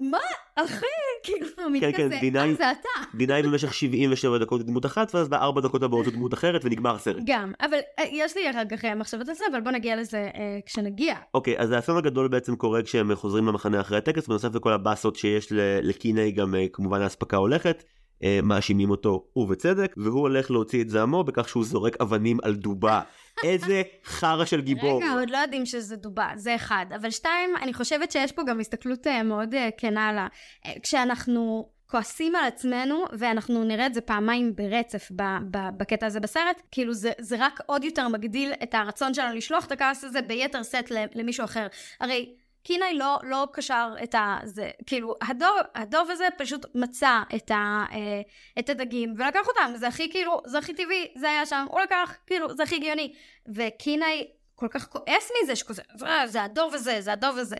[0.00, 0.18] מה?
[0.56, 0.86] אחי?
[1.22, 3.16] כאילו, הוא כן, כן, מתכזה, אה, זה אתה.
[3.16, 7.22] דיניי במשך 77 דקות דמות אחת, ואז בארבע דקות הבאות הוא דמות אחרת, ונגמר הסרט.
[7.26, 10.58] גם, אבל אה, יש לי אחר כך מחשבות על זה, אבל בוא נגיע לזה אה,
[10.66, 11.16] כשנגיע.
[11.34, 15.48] אוקיי, אז האסון הגדול בעצם קורה כשהם חוזרים למחנה אחרי הטקס, בנוסף לכל הבאסות שיש
[15.82, 17.84] לקיני, גם אה, כמובן האספקה הולכת.
[18.22, 23.00] אה, מאשימים אותו ובצדק והוא הולך להוציא את זעמו בכך שהוא זורק אבנים על דובה.
[23.44, 25.02] איזה חרא של גיבור.
[25.02, 26.86] רגע, עוד לא יודעים שזה דובה, זה אחד.
[27.00, 30.26] אבל שתיים, אני חושבת שיש פה גם הסתכלות אה, מאוד אה, כנה על ה...
[30.82, 36.62] כשאנחנו כועסים על עצמנו, ואנחנו נראה את זה פעמיים ברצף ב- ב- בקטע הזה בסרט,
[36.70, 40.64] כאילו זה, זה רק עוד יותר מגדיל את הרצון שלנו לשלוח את הכעס הזה ביתר
[40.64, 41.66] סט למישהו אחר.
[42.00, 42.34] הרי
[42.66, 44.38] קינאי לא, לא קשר את ה...
[44.44, 48.20] זה, כאילו, הדוב, הדוב הזה פשוט מצא את, ה, אה,
[48.58, 52.14] את הדגים ולקח אותם, זה הכי כאילו, זה הכי טבעי, זה היה שם, הוא לקח,
[52.26, 53.14] כאילו, זה הכי הגיוני.
[53.54, 57.56] וקינאי כל כך כועס מזה, שכזה, "אה, זה הדוב הזה, זה הדוב הזה.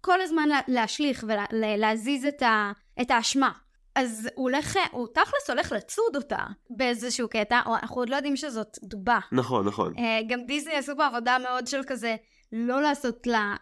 [0.00, 3.50] כל הזמן לה, להשליך ולהזיז את, ה, את האשמה.
[3.94, 8.36] אז הוא הולך, הוא תכלס הולך לצוד אותה באיזשהו קטע, או אנחנו עוד לא יודעים
[8.36, 9.18] שזאת דובה.
[9.32, 9.94] נכון, נכון.
[9.98, 12.16] אה, גם דיסני עשו פה עבודה מאוד של כזה,
[12.52, 13.54] לא לעשות לה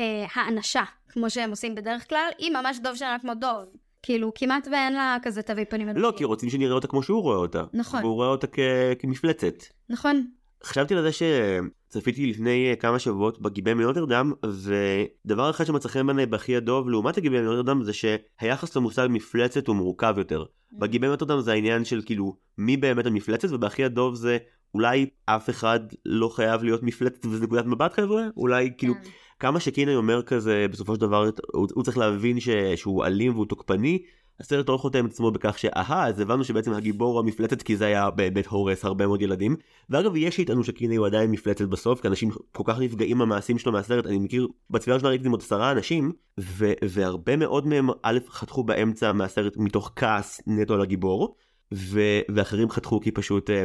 [0.00, 3.64] אה, האנשה, כמו שהם עושים בדרך כלל, היא ממש דוב שלה כמו דוב.
[4.02, 6.12] כאילו, כמעט ואין לה כזה תווי פנים לא.
[6.16, 7.64] כי רוצים שנראה אותה כמו שהוא רואה אותה.
[7.72, 8.00] נכון.
[8.04, 8.58] והוא רואה אותה כ...
[8.98, 9.54] כמפלצת.
[9.88, 10.26] נכון.
[10.64, 16.26] חשבתי על זה שצפיתי לפני אה, כמה שבועות בגיבן מנוטרדם, ודבר אחד שמצא חן בעיניי
[16.26, 20.44] בהכי הדוב לעומת הגיבן מנוטרדם זה שהיחס למושג מפלצת הוא מורכב יותר.
[20.72, 24.38] בגיבן מנוטרדם זה העניין של כאילו מי באמת המפלצת, ובהכי הדוב זה
[24.74, 28.22] אולי אף אחד לא חייב להיות מפלצת וזה נקודת מבט חבר'ה?
[28.36, 29.00] אולי כאילו כן.
[29.40, 33.46] כמה שקינאי אומר כזה בסופו של דבר הוא, הוא צריך להבין ש, שהוא אלים והוא
[33.46, 34.02] תוקפני.
[34.40, 38.10] הסרט לא חותם את עצמו בכך שאהה אז הבנו שבעצם הגיבור המפלצת כי זה היה
[38.10, 39.56] באמת הורס הרבה מאוד ילדים.
[39.90, 43.72] ואגב יש שיטענו שקינאי הוא עדיין מפלצת בסוף כי אנשים כל כך נפגעים מהמעשים שלו
[43.72, 48.64] מהסרט אני מכיר בצפייה ראשונה ראיתי עוד עשרה אנשים ו- והרבה מאוד מהם א' חתכו
[48.64, 51.36] באמצע מהסרט מתוך כעס נטו על הגיבור
[51.74, 53.64] ו- ואחרים חתכו כי פשוט אה,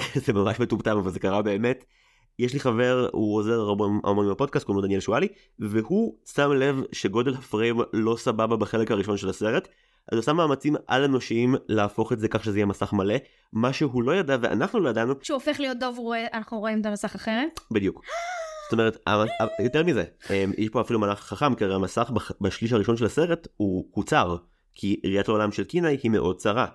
[0.24, 1.84] זה ממש מטומטם אבל זה קרה באמת.
[2.38, 6.82] יש לי חבר הוא עוזר הרבה אומנים בפודקאסט קוראים לו דניאל שואלי והוא שם לב
[6.92, 9.68] שגודל הפריים לא סבבה בחלק הראשון של הסרט
[10.12, 13.14] אז הוא שם מאמצים על אנושיים להפוך את זה כך שזה יהיה מסך מלא
[13.52, 16.86] מה שהוא לא ידע ואנחנו לא ידענו כשהוא הופך להיות דוב, רואה- אנחנו רואים את
[16.86, 17.60] המסך אחרת.
[17.70, 18.02] בדיוק.
[18.64, 18.96] זאת אומרת
[19.64, 23.48] יותר מזה אמ, יש פה אפילו מהלך חכם כי הרי המסך בשליש הראשון של הסרט
[23.56, 24.36] הוא קוצר
[24.74, 26.66] כי ראיית העולם של קינאי היא מאוד צרה.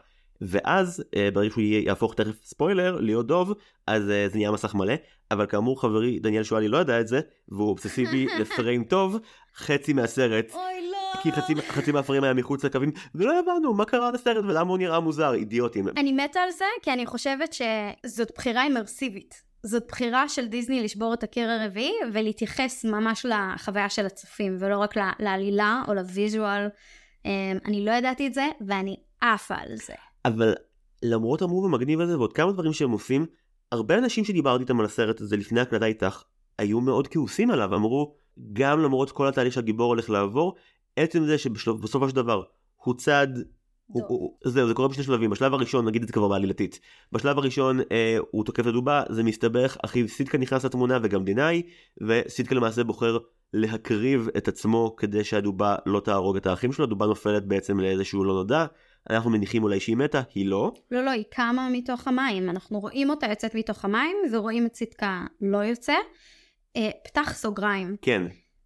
[0.42, 3.54] ואז אה, ברגע שהוא יהפוך תכף ספוילר להיות דוב
[3.88, 4.94] אז אה, זה נהיה מסך מלא
[5.32, 7.20] אבל כאמור חברי דניאל שואלי לא ידע את זה
[7.50, 9.20] והוא אובססיבי לפריים טוב
[9.56, 11.22] חצי מהסרט אוי לא.
[11.22, 15.00] כי חצי, חצי מהפריים היה מחוץ לקווים ולא הבנו מה קרה לסרט ולמה הוא נראה
[15.00, 15.88] מוזר אידיוטים.
[15.88, 19.44] אני מתה על זה, כי אני חושבת שזאת בחירה אימרסיבית.
[19.66, 24.94] זאת בחירה של דיסני לשבור את הקיר הרביעי ולהתייחס ממש לחוויה של הצופים ולא רק
[25.20, 26.68] לעלילה או לוויז'ואל.
[27.26, 29.94] אמ, אני לא ידעתי את זה ואני עפה על זה.
[30.26, 30.54] אבל
[31.04, 33.26] למרות המוב המגניב הזה ועוד כמה דברים שהם עושים,
[33.72, 36.24] הרבה אנשים שדיברתי איתם על הסרט הזה לפני הקלטה איתך,
[36.58, 38.16] היו מאוד כעוסים עליו, אמרו,
[38.54, 40.56] גם למרות כל התהליך שהגיבור הולך לעבור,
[40.96, 42.44] עצם זה שבסופו של דבר
[42.76, 43.28] הוא צד,
[43.86, 44.04] הוא.
[44.08, 46.80] הוא, זהו, זה קורה בשני שלבים, בשלב הראשון, נגיד את זה כבר בעלילתית,
[47.12, 51.62] בשלב הראשון אה, הוא תוקף את הדובה, זה מסתבך, אחיו סיטקה נכנס לתמונה וגם דינאי,
[52.02, 53.18] וסיטקה למעשה בוחר
[53.54, 58.34] להקריב את עצמו כדי שהדובה לא תהרוג את האחים שלו, הדובה נופלת בעצם לאיזשהו לא
[58.34, 58.66] נודע,
[59.10, 62.50] אנחנו מניחים אולי שהיא מתה, היא לא, לא, לא, היא קמה מתוך המים.
[62.50, 65.94] אנחנו רואים אותה יוצאת מתוך המים ורואים את צדקה לא יוצא.
[66.76, 67.96] אה, פתח סוגריים.
[68.02, 68.22] כן,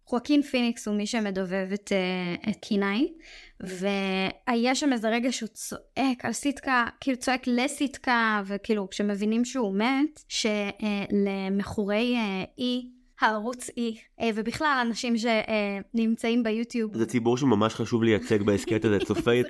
[0.08, 3.12] חואקין פיניקס הוא מי שמדובב את, אה, את קינאי,
[3.60, 10.24] והיה שם איזה רגע שהוא צועק על סיטקה, כאילו צועק לסיטקה, וכאילו כשמבינים שהוא מת,
[10.28, 12.88] שלמכורי אה, אי,
[13.20, 19.42] הערוץ אי, אה, ובכלל אנשים שנמצאים ביוטיוב, זה ציבור שממש חשוב לייצג בהסכת הזה, צופי.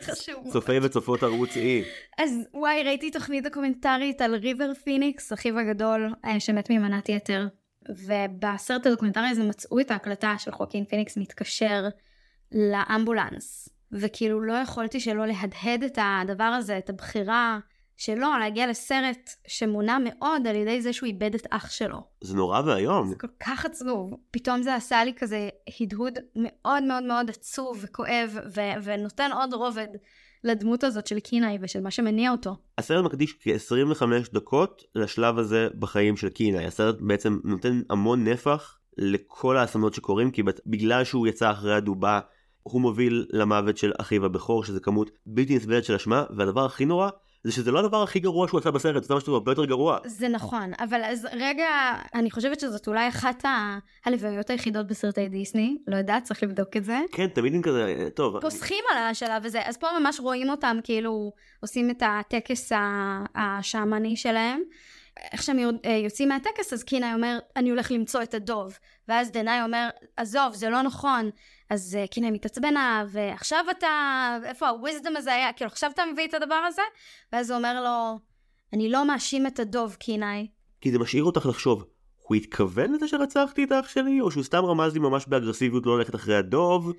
[0.53, 1.85] צופי וצופות ערוץ E.
[2.19, 7.47] אז וואי, ראיתי תוכנית דוקומנטרית על ריבר פיניקס, אחיו הגדול, אה, שמת ממנת יתר.
[7.89, 11.85] ובסרט הדוקומנטרי הזה מצאו את ההקלטה של חואקין פיניקס מתקשר
[12.53, 13.69] לאמבולנס.
[13.93, 17.59] וכאילו לא יכולתי שלא להדהד את הדבר הזה, את הבחירה
[17.99, 22.03] שלו להגיע לסרט שמונע מאוד על ידי זה שהוא איבד את אח שלו.
[22.21, 23.09] זה נורא ואיום.
[23.09, 24.15] זה כל כך עצוב.
[24.31, 25.49] פתאום זה עשה לי כזה
[25.81, 29.87] הדהוד מאוד מאוד מאוד עצוב וכואב, ו- ונותן עוד רובד
[30.45, 32.57] לדמות הזאת של קינאי ושל מה שמניע אותו.
[32.79, 36.67] הסרט מקדיש כ-25 דקות לשלב הזה בחיים של קינאי.
[36.67, 42.21] הסרט בעצם נותן המון נפח לכל האסונות שקורים, כי בגלל שהוא יצא אחרי הדובה,
[42.63, 47.11] הוא מוביל למוות של אחיו הבכור, שזה כמות בלתי נסבלת של אשמה, והדבר הכי נורא,
[47.45, 49.99] זה שזה לא הדבר הכי גרוע שהוא עשה בסרט, זה משהו הרבה יותר גרוע.
[50.05, 51.69] זה נכון, אבל אז רגע,
[52.15, 53.45] אני חושבת שזאת אולי אחת
[54.05, 56.99] הלוויות היחידות בסרטי דיסני, לא יודעת, צריך לבדוק את זה.
[57.13, 61.33] כן, תמיד עם כזה, טוב, פוסחים על השלב הזה, אז פה ממש רואים אותם כאילו
[61.61, 62.73] עושים את הטקס
[63.35, 64.63] השעמני שלהם.
[65.33, 69.63] איך שהם אה, יוצאים מהטקס אז קינאי אומר אני הולך למצוא את הדוב ואז דנאי
[69.63, 71.31] אומר עזוב זה לא נכון
[71.71, 73.89] אז אה, קינאי מתעצבן עליו ועכשיו אתה
[74.45, 75.53] איפה הוויזדום הזה היה?
[75.53, 76.83] כאילו עכשיו אתה מביא את הדבר הזה?
[77.33, 78.19] ואז הוא אומר לו
[78.73, 80.47] אני לא מאשים את הדוב קינאי.
[80.81, 81.85] כי זה משאיר אותך לחשוב,
[82.19, 85.99] הוא התכוון לזה שרצחתי את האח שלי, או שהוא סתם רמז לי ממש באגרסיביות לא
[85.99, 86.93] ללכת אחרי הדוב,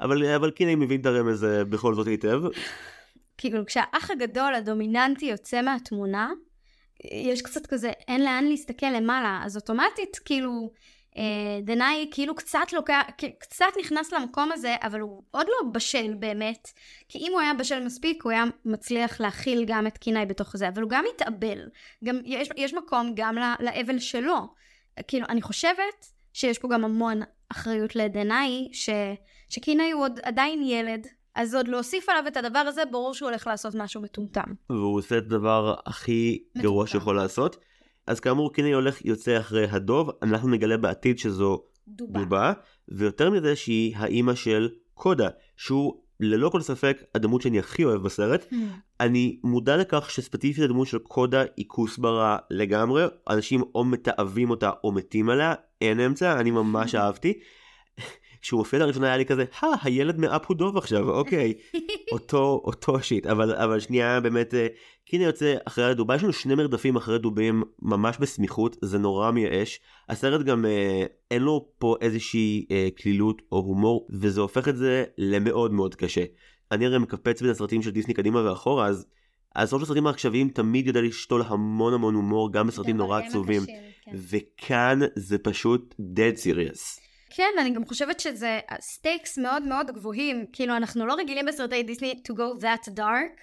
[0.00, 2.40] אבל, אבל קינאי מבין את הרמז אה, בכל זאת היטב.
[3.38, 6.30] כאילו כשהאח הגדול הדומיננטי יוצא מהתמונה
[7.04, 9.40] יש קצת כזה אין לאן להסתכל למעלה.
[9.44, 10.70] אז אוטומטית כאילו
[11.62, 13.02] דנאי כאילו קצת לוקח,
[13.38, 16.68] קצת נכנס למקום הזה, אבל הוא עוד לא בשל באמת.
[17.08, 20.68] כי אם הוא היה בשל מספיק, הוא היה מצליח להכיל גם את קינאי בתוך זה,
[20.68, 21.58] אבל הוא גם מתאבל.
[22.04, 24.36] גם יש, יש מקום גם לאבל שלו.
[25.08, 28.90] כאילו, אני חושבת שיש פה גם המון אחריות לדנאי, ש,
[29.48, 33.46] שקינאי הוא עוד עדיין ילד, אז עוד להוסיף עליו את הדבר הזה, ברור שהוא הולך
[33.46, 34.52] לעשות משהו מטומטם.
[34.70, 36.68] והוא עושה את הדבר הכי מטומטם.
[36.68, 37.56] גרוע שיכול לעשות.
[38.06, 42.52] אז כאמור קינאי הולך יוצא אחרי הדוב, אנחנו נגלה בעתיד שזו דובה, דובה
[42.88, 48.46] ויותר מזה שהיא האימא של קודה, שהוא ללא כל ספק הדמות שאני הכי אוהב בסרט.
[48.50, 48.54] Hmm.
[49.00, 54.92] אני מודע לכך שספציפית הדמות של קודה היא כוסברה לגמרי, אנשים או מתעבים אותה או
[54.92, 57.38] מתים עליה, אין אמצע, אני ממש אהבתי.
[58.42, 61.54] כשהוא מופיע לראשונה היה לי כזה, הא, הילד מאפו דוב עכשיו, אוקיי,
[62.12, 64.66] אותו, אותו שיט, אבל, אבל שנייה באמת, אה,
[65.04, 69.80] קינה יוצא אחרי הדובה, יש לנו שני מרדפים אחרי דובים ממש בסמיכות, זה נורא מייאש.
[70.08, 75.04] הסרט גם אה, אין לו פה איזושהי אה, קלילות או הומור, וזה הופך את זה
[75.18, 76.24] למאוד מאוד קשה.
[76.72, 79.06] אני הרי מקפץ בין הסרטים של דיסני קדימה ואחורה, אז
[79.56, 83.66] הסרט של הסרטים העכשוויים תמיד יודע לשתול המון המון הומור, גם בסרטים נורא עצובים.
[83.66, 84.12] כן.
[84.14, 87.05] וכאן זה פשוט dead serious.
[87.30, 90.46] כן, אני גם חושבת שזה stakes מאוד מאוד גבוהים.
[90.52, 93.40] כאילו, אנחנו לא רגילים בסרטי דיסני to go that dark.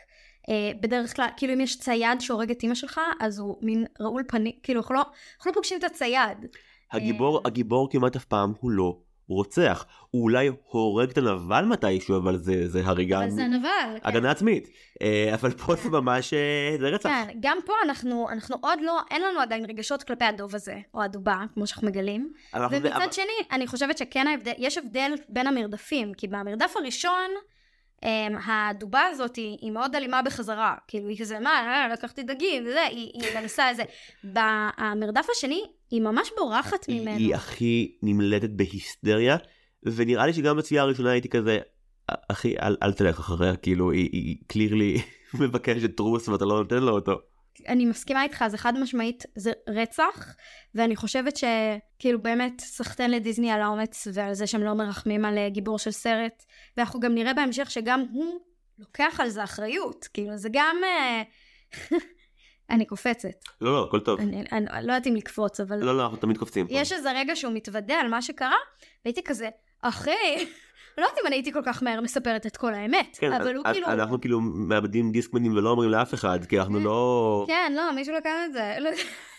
[0.50, 4.24] Uh, בדרך כלל, כאילו אם יש צייד שהורג את אימא שלך, אז הוא מין רעול
[4.28, 5.02] פנים, כאילו אנחנו לא,
[5.38, 6.38] אנחנו לא פוגשים את הצייד.
[6.92, 9.86] הגיבור, uh, הגיבור כמעט אף פעם הוא לא רוצח.
[10.12, 13.20] הוא אולי הורג את הנבל מתישהו, אבל זה, זה הריגה...
[13.20, 13.70] אבל זה נבל.
[13.70, 14.00] כן.
[14.04, 14.70] הגנה עצמית.
[15.02, 17.10] אה, אבל פה זה ממש, אה, זה רצח.
[17.10, 21.02] כן, גם פה אנחנו, אנחנו עוד לא, אין לנו עדיין רגשות כלפי הדוב הזה, או
[21.02, 22.34] הדובה, כמו שאנחנו מגלים.
[22.54, 23.12] ומצד אבל...
[23.12, 27.30] שני, אני חושבת שכן ההבדל, יש הבדל בין המרדפים, כי במרדף הראשון,
[28.46, 32.82] הדובה הזאת היא, היא מאוד אלימה בחזרה, כאילו היא כזה, מה, אה, לקחתי דגים, וזה,
[32.82, 33.84] היא, היא מנסה איזה.
[34.24, 37.18] במרדף השני, היא ממש בורחת ממנו.
[37.18, 39.38] היא הכי נמלטת בהיסטריה,
[39.84, 41.60] ונראה לי שגם בצביעה הראשונה הייתי כזה,
[42.08, 45.02] אחי, אל, אל תלך אחריה, כאילו, היא קלירלי
[45.40, 47.33] מבקשת טרוס ואתה לא נותן לו אותו.
[47.68, 50.36] אני מסכימה איתך, זה חד משמעית, זה רצח,
[50.76, 55.50] ואני חושבת שכאילו באמת סחטיין לדיסני על האומץ ועל זה שהם לא מרחמים על אה,
[55.50, 56.44] גיבור של סרט,
[56.78, 58.40] ואנחנו גם נראה בהמשך שגם הוא
[58.80, 60.76] לוקח על זה אחריות, כאילו זה גם...
[60.84, 61.24] אה,
[62.70, 63.30] אני קופצת.
[63.62, 64.20] לא, לא, הכל טוב.
[64.20, 65.84] אני, אני, אני לא יודעת אם לקפוץ, אבל...
[65.84, 66.68] לא, לא, אנחנו תמיד קופצים.
[66.70, 66.96] יש פה.
[66.96, 68.58] איזה רגע שהוא מתוודה על מה שקרה,
[69.06, 69.50] והייתי כזה,
[69.82, 70.46] אחי,
[70.98, 73.64] לא יודעת אם אני הייתי כל כך מהר מספרת את כל האמת, כן, אבל הוא
[73.72, 73.88] כאילו...
[73.88, 77.46] אנחנו כאילו מאבדים דיסקמנים ולא אומרים לאף אחד, כי אנחנו לא...
[77.48, 78.76] כן, לא, מישהו לקח את זה.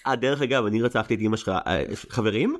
[0.06, 2.56] אה, דרך אגב, אני רצחתי את אמא שלך, אה, חברים?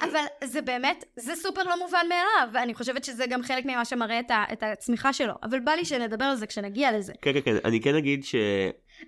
[0.00, 4.20] אבל זה באמת, זה סופר לא מובן מאליו, ואני חושבת שזה גם חלק ממה שמראה
[4.52, 7.12] את הצמיחה שלו, אבל בא לי שנדבר על זה כשנגיע לזה.
[7.22, 8.34] כן, כן, כן, אני כן אגיד ש...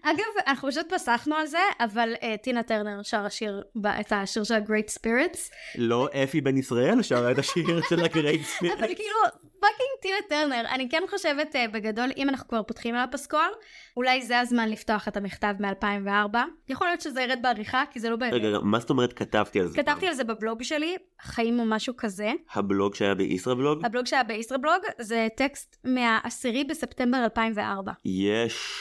[0.03, 3.63] אגב, אנחנו פשוט פסחנו על זה, אבל uh, טינה טרנר שרה שיר,
[4.01, 5.51] את השיר של ה-Great Spirits.
[5.79, 8.79] לא אפי בן ישראל שרה את השיר של ה-Great Spirits.
[8.79, 9.19] אבל כאילו,
[9.61, 10.69] fucking טינה טרנר.
[10.69, 13.49] אני כן חושבת uh, בגדול, אם אנחנו כבר פותחים על הפסקול,
[13.97, 16.37] אולי זה הזמן לפתוח את המכתב מ-2004.
[16.69, 18.33] יכול להיות שזה ירד בעריכה, כי זה לא באמת.
[18.33, 19.83] רגע, מה זאת אומרת כתבתי על זה?
[19.83, 22.33] כתבתי על זה בבלוג שלי, חיים או משהו כזה.
[22.55, 23.85] הבלוג שהיה בישראבלוג?
[23.87, 27.93] הבלוג שהיה בישראבלוג, זה טקסט מה-10 בספטמבר 2004.
[28.05, 28.73] יש.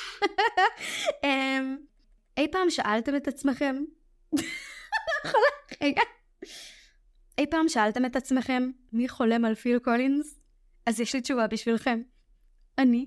[1.23, 1.77] אמ,
[2.37, 3.75] אי פעם שאלתם את עצמכם?
[5.83, 6.01] רגע.
[7.37, 10.39] אי פעם שאלתם את עצמכם מי חולם על פיל קולינס?
[10.87, 12.01] אז יש לי תשובה בשבילכם.
[12.77, 13.05] אני.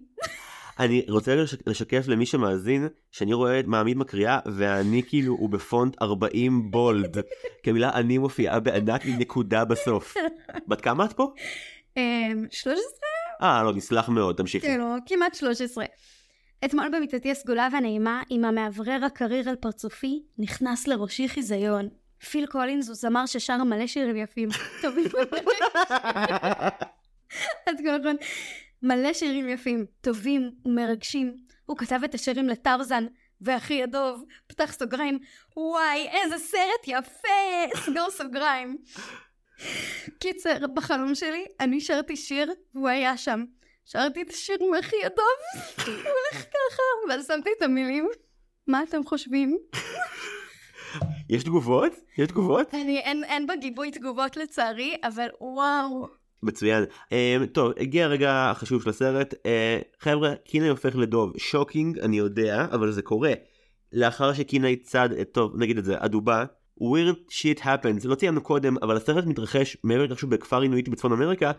[0.79, 1.35] אני רוצה
[1.67, 7.17] לשקף למי שמאזין שאני רואה את עמית מקריאה ואני כאילו הוא בפונט 40 bold
[7.63, 10.15] כי המילה אני מופיעה בענק עם נקודה בסוף.
[10.69, 11.33] בת כמה את פה?
[12.51, 12.83] 13?
[13.41, 14.67] אמ, אה לא נסלח מאוד תמשיכי.
[14.67, 15.85] כאילו כמעט 13.
[16.65, 21.89] אתמול במיטתי הסגולה והנעימה, עם המאוורר הקריר על פרצופי, נכנס לראשי חיזיון.
[22.31, 24.49] פיל קולינס הוא זמר ששר מלא שירים יפים.
[24.83, 25.07] טובים.
[27.67, 28.17] אז נכון.
[28.83, 31.37] מלא שירים יפים, טובים ומרגשים.
[31.67, 33.07] הוא כתב את השירים לטרזן,
[33.41, 35.19] ואחי הדוב, פתח סוגריים,
[35.57, 37.29] וואי, איזה סרט יפה!
[37.85, 38.77] סגור סוגריים.
[40.19, 43.45] קיצר, בחלום שלי, אני שרתי שיר, והוא היה שם.
[43.85, 48.09] שרתי את השיר מאחי הדוב, הוא הולך ככה, ואז שמתי את המילים.
[48.67, 49.59] מה אתם חושבים?
[51.29, 51.93] יש תגובות?
[52.19, 52.75] יש תגובות?
[52.75, 56.20] אני, אין, אין בגיבוי תגובות לצערי, אבל וואו.
[56.43, 56.85] מצוין.
[56.85, 59.35] Um, טוב, הגיע הרגע החשוב של הסרט.
[59.35, 59.37] Uh,
[60.01, 61.33] חבר'ה, קינאי הופך לדוב.
[61.39, 63.33] שוקינג, אני יודע, אבל זה קורה.
[63.93, 66.45] לאחר שקינאי צד את, טוב, נגיד את זה, הדובה.
[66.81, 71.13] weird shit happens, לא ציינו קודם, אבל הסרט מתרחש מעבר לכך שהוא בכפר עינויטי בצפון
[71.13, 71.53] אמריקה,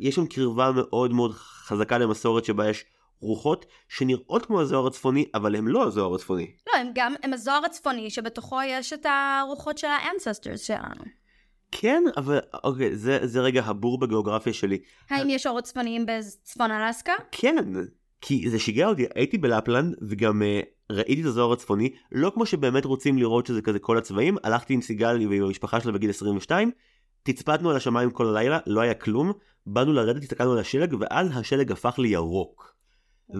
[0.00, 2.84] יש שם קרבה מאוד מאוד חזקה למסורת שבה יש
[3.20, 6.50] רוחות שנראות כמו הזוהר הצפוני, אבל הם לא הזוהר הצפוני.
[6.66, 11.04] לא, הם גם, הם הזוהר הצפוני, שבתוכו יש את הרוחות של האנססטרס שלנו.
[11.72, 14.78] כן, אבל אוקיי, זה, זה רגע הבור בגיאוגרפיה שלי.
[15.10, 17.12] האם יש אורות צפוניים בצפון אלסקה?
[17.32, 17.56] כן,
[18.20, 22.84] כי זה שיגע אותי, הייתי בלפלנד וגם uh, ראיתי את הזוהר הצפוני, לא כמו שבאמת
[22.84, 26.70] רוצים לראות שזה כזה כל הצבעים, הלכתי עם סיגל ועם המשפחה שלה בגיל 22,
[27.22, 29.32] תצפתנו על השמיים כל הלילה, לא היה כלום,
[29.66, 32.74] באנו לרדת, הסתכלנו על השלג, ואז השלג הפך לירוק.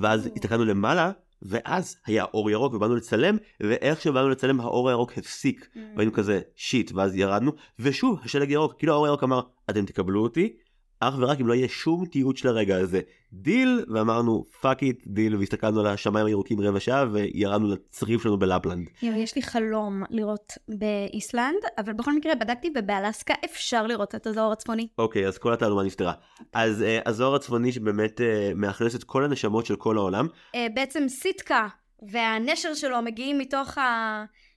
[0.03, 1.11] ואז הסתכלנו למעלה,
[1.43, 5.79] ואז היה אור ירוק ובאנו לצלם, ואיך שבאנו לצלם האור הירוק הפסיק, Mm.
[5.97, 10.57] והיינו כזה שיט, ואז ירדנו, ושוב השלג ירוק, כאילו האור הירוק אמר, אתם תקבלו אותי,
[11.01, 13.01] אך ורק אם לא יהיה שום תיעוד של הרגע הזה.
[13.33, 18.89] דיל, ואמרנו fuck it, deal, והסתכלנו על השמיים הירוקים רבע שעה, וירדנו לצריף שלנו בלפלנד.
[19.03, 24.89] יש לי חלום לראות באיסלנד, אבל בכל מקרה בדקתי ובאלסקה אפשר לראות את הזוהר הצפוני.
[24.99, 26.13] אוקיי, אז כל התעלומה נפתרה.
[26.53, 31.09] אז uh, הזוהר הצפוני שבאמת uh, מאכלס את כל הנשמות של כל העולם, אה, בעצם
[31.09, 31.69] סיטקה
[32.11, 33.79] והנשר שלו מגיעים מתוך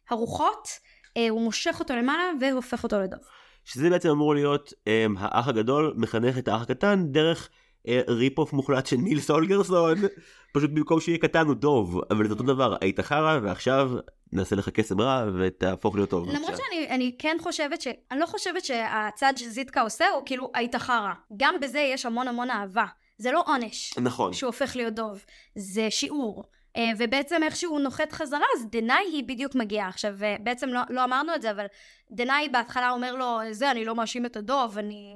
[0.10, 0.68] הרוחות,
[1.30, 3.20] הוא מושך אותו למעלה והופך אותו לדוב.
[3.66, 7.50] שזה בעצם אמור להיות um, האח הגדול מחנך את האח הקטן דרך
[7.88, 9.98] uh, rip-off מוחלט של ניל סוולגרסון,
[10.54, 13.92] פשוט במקום שיהיה קטן הוא דוב, אבל זה אותו דבר, היית חרא ועכשיו
[14.34, 16.30] נעשה לך קסם רע ותהפוך להיות טוב.
[16.30, 16.66] למרות עכשיו.
[16.72, 17.88] שאני אני כן חושבת ש...
[18.12, 21.14] אני לא חושבת שהצד שסיטקה עושה הוא כאילו היית חרא.
[21.38, 22.86] גם בזה יש המון המון אהבה.
[23.18, 24.34] זה לא עונש נכון.
[24.34, 26.44] שהוא הופך להיות דוב, זה שיעור.
[26.78, 29.88] אה, ובעצם איך שהוא נוחת חזרה, אז דנאי היא בדיוק מגיעה.
[29.88, 31.66] עכשיו, אה, בעצם לא, לא אמרנו את זה, אבל
[32.12, 35.16] דנאי בהתחלה אומר לו, זה, אני לא מאשים את הדוב, אני...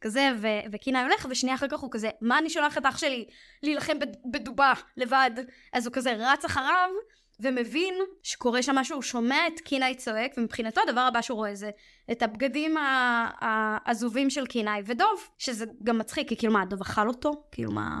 [0.00, 3.26] כזה, ו- וקינאי הולך, ושנייה אחר כך הוא כזה, מה אני שולח את אח שלי
[3.62, 5.30] להילחם בד- בדובה לבד?
[5.72, 6.90] אז הוא כזה רץ אחריו,
[7.40, 11.70] ומבין שקורה שם משהו, הוא שומע את קינאי צועק, ומבחינתו הדבר הבא שהוא רואה זה
[12.12, 12.74] את הבגדים
[13.40, 17.44] העזובים של קינאי ודוב, שזה גם מצחיק, כי כאילו מה, הדוב אכל אותו?
[17.52, 18.00] כאילו מה...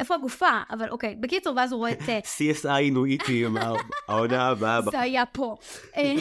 [0.00, 0.60] איפה הגופה?
[0.70, 2.08] אבל אוקיי, בקיצור, ואז הוא רואה את...
[2.08, 3.74] אה, CSI אינואיטי אמר
[4.08, 4.82] העונה הבאה.
[4.82, 5.56] זה היה פה.
[5.96, 6.16] אמ,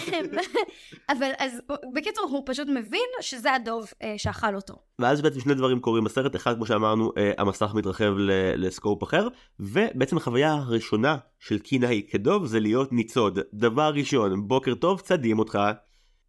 [1.10, 1.62] אבל אז
[1.94, 4.74] בקיצור הוא פשוט מבין שזה הדוב אה, שאכל אותו.
[5.00, 8.14] ואז בעצם שני דברים קורים בסרט, אחד כמו שאמרנו אה, המסך מתרחב
[8.58, 9.28] לסקופ אחר,
[9.60, 13.40] ובעצם החוויה הראשונה של קינאי כדוב זה להיות ניצוד.
[13.54, 15.60] דבר ראשון, בוקר טוב, צדים אותך,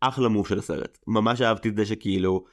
[0.01, 0.99] אחלה מוב של הסרט.
[1.07, 2.45] ממש אהבתי את זה שכאילו,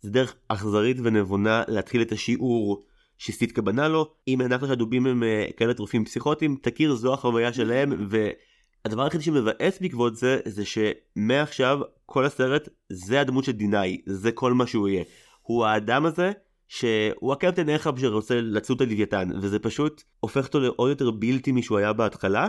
[0.00, 2.84] זה דרך אכזרית ונבונה להתחיל את השיעור
[3.20, 8.06] שסיטקה בנה לו, אם הנחת שהדובים הם אה, כאלה טרופים פסיכוטיים, תכיר זו החוויה שלהם,
[8.08, 14.52] והדבר היחידי שמבאס בעקבות זה, זה שמעכשיו כל הסרט זה הדמות של דינאי, זה כל
[14.52, 15.04] מה שהוא יהיה.
[15.42, 16.32] הוא האדם הזה
[16.68, 21.78] שהוא הקפטן אחאב שרוצה לצוד את הלוויתן וזה פשוט הופך אותו לעוד יותר בלתי משהוא
[21.78, 22.48] היה בהתחלה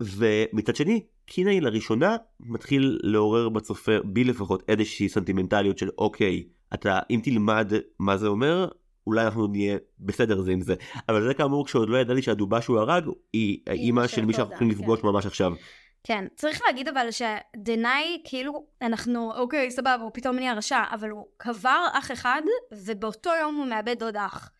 [0.00, 6.44] ומצד שני קינאי לראשונה מתחיל לעורר בצופה בי לפחות איזושהי סנטימנטליות של אוקיי
[6.74, 8.68] אתה אם תלמד מה זה אומר
[9.06, 10.74] אולי אנחנו נהיה בסדר זה עם זה
[11.08, 14.70] אבל זה כאמור כשעוד לא ידעתי שהדובה שהוא הרג היא האימא של מי שאנחנו הולכים
[14.70, 15.06] לפגוש כן.
[15.06, 15.52] ממש עכשיו.
[16.04, 21.26] כן, צריך להגיד אבל שדנאי, כאילו, אנחנו, אוקיי, סבבה, הוא פתאום נהיה רשע, אבל הוא
[21.36, 24.50] קבר אח אחד, ובאותו יום הוא מאבד עוד אח.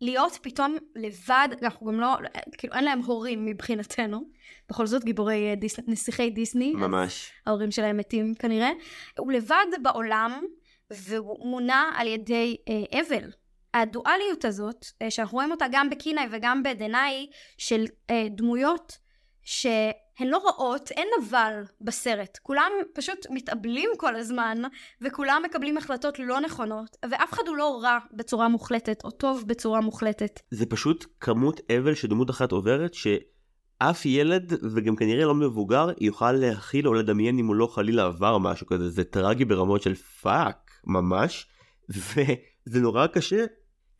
[0.00, 2.16] להיות פתאום לבד, אנחנו גם לא,
[2.58, 4.20] כאילו, אין להם הורים מבחינתנו.
[4.68, 6.72] בכל זאת, גיבורי אה, דיס, נסיכי דיסני.
[6.74, 7.32] ממש.
[7.46, 8.70] ההורים שלהם מתים כנראה.
[9.18, 10.44] הוא לבד בעולם,
[10.90, 13.30] והוא מונע על ידי אה, אבל.
[13.74, 17.26] הדואליות הזאת, אה, שאנחנו רואים אותה גם בקינאי וגם בדנאי,
[17.58, 18.98] של אה, דמויות
[19.42, 22.38] שהן לא רעות, אין אבל בסרט.
[22.42, 24.62] כולם פשוט מתאבלים כל הזמן,
[25.00, 29.80] וכולם מקבלים החלטות לא נכונות, ואף אחד הוא לא רע בצורה מוחלטת, או טוב בצורה
[29.80, 30.40] מוחלטת.
[30.50, 36.88] זה פשוט כמות אבל שדמות אחת עוברת שאף ילד וגם כנראה לא מבוגר יוכל להכיל
[36.88, 41.46] או לדמיין אם הוא לא חלילה עבר משהו כזה זה טרגי ברמות של fuck ממש
[41.90, 43.44] וזה נורא קשה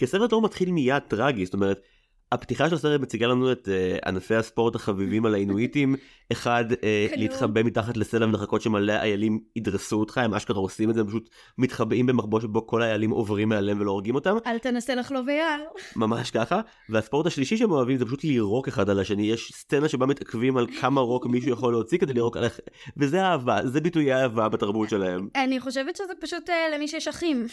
[0.02, 1.80] כי הסרט לא מתחיל מיד טרגי זאת אומרת
[2.32, 5.94] הפתיחה של הסרט מציגה לנו את uh, ענפי הספורט החביבים על האינואיטים
[6.32, 6.76] אחד uh.
[7.16, 11.30] להתחבא מתחת לסלע ולחכות שמלא איילים ידרסו אותך הם אשכרה עושים את זה הם פשוט
[11.58, 15.60] מתחבאים במחבוא שבו כל האיילים עוברים מעליהם ולא הורגים אותם אל תנסה לחלוב אייל.
[15.96, 20.06] ממש ככה והספורט השלישי שהם אוהבים זה פשוט לירוק אחד על השני יש סצנה שבה
[20.06, 22.60] מתעכבים על כמה רוק מישהו יכול להוציא כדי לירוק על איך
[22.96, 27.46] וזה אהבה זה ביטויי אהבה בתרבות שלהם אני חושבת שזה פשוט אה, למי שיש אחים.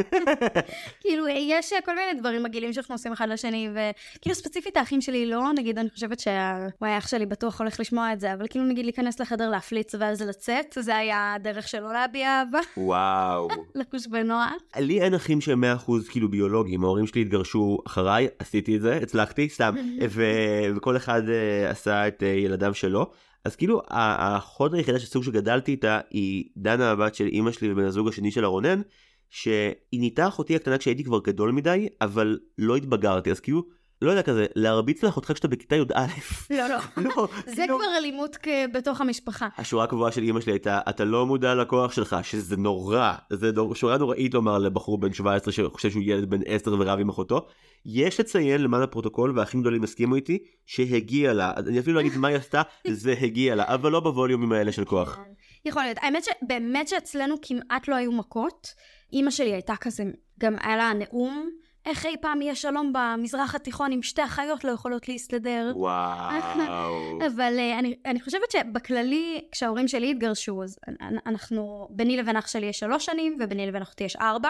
[1.00, 3.68] כאילו, יש כל מיני דברים מגעילים שאנחנו עושים אחד לשני,
[4.16, 8.20] וכאילו ספציפית האחים שלי לא, נגיד, אני חושבת שוואי, אח שלי בטוח הולך לשמוע את
[8.20, 12.58] זה, אבל כאילו נגיד להיכנס לחדר להפליץ ואז לצאת, זה היה הדרך שלו להביע אהבה,
[12.76, 13.48] וואו.
[13.74, 14.52] לחוש בנוח.
[14.78, 19.48] לי אין אחים שהם 100% כאילו ביולוגיים ההורים שלי התגרשו אחריי עשיתי את זה הצלחתי
[19.48, 19.74] סתם
[20.10, 23.10] ו- וכל אחד uh, עשה את uh, ילדיו שלו.
[23.44, 28.08] אז כאילו האחות היחידה שסוג שגדלתי איתה היא דנה הבת של אימא שלי ובן הזוג
[28.08, 28.82] השני שלה רונן
[29.30, 33.30] שהיא נהייתה אחותי הקטנה כשהייתי כבר גדול מדי אבל לא התבגרתי.
[33.30, 33.64] אז כאילו
[34.02, 36.06] לא יודע כזה, להרביץ לאחותך כשאתה בכיתה י"א.
[36.50, 36.76] לא, לא.
[37.16, 38.36] לא, זה כאילו, כבר אלימות
[38.72, 39.48] בתוך המשפחה.
[39.58, 43.74] השורה הקבועה של אימא שלי הייתה, אתה לא מודע לכוח שלך, שזה נורא, זה נור-
[43.74, 47.46] שורה נוראית לומר לבחור בן 17 שחושב שהוא ילד בן 10 ורב עם אחותו.
[47.86, 52.28] יש לציין למען הפרוטוקול, והאחים גדולים הסכימו איתי, שהגיע לה, אני אפילו לא אגיד מה
[52.28, 55.18] היא עשתה, זה הגיע לה, אבל לא בווליומים האלה של כוח.
[55.64, 55.98] יכול להיות.
[56.00, 58.66] האמת שבאמת שאצלנו כמעט לא היו מכות.
[59.12, 60.04] אימא שלי הייתה כזה,
[60.40, 61.50] גם היה לה נאום,
[61.86, 65.72] איך אי פעם יהיה שלום במזרח התיכון אם שתי אחיות לא יכולות להסתדר.
[65.76, 67.18] וואו.
[67.26, 72.46] אבל uh, אני, אני חושבת שבכללי, כשההורים שלי התגרשו, אז אנ- אנחנו, ביני לבין אח
[72.46, 74.48] שלי יש שלוש שנים, וביני לבין אחותי יש ארבע.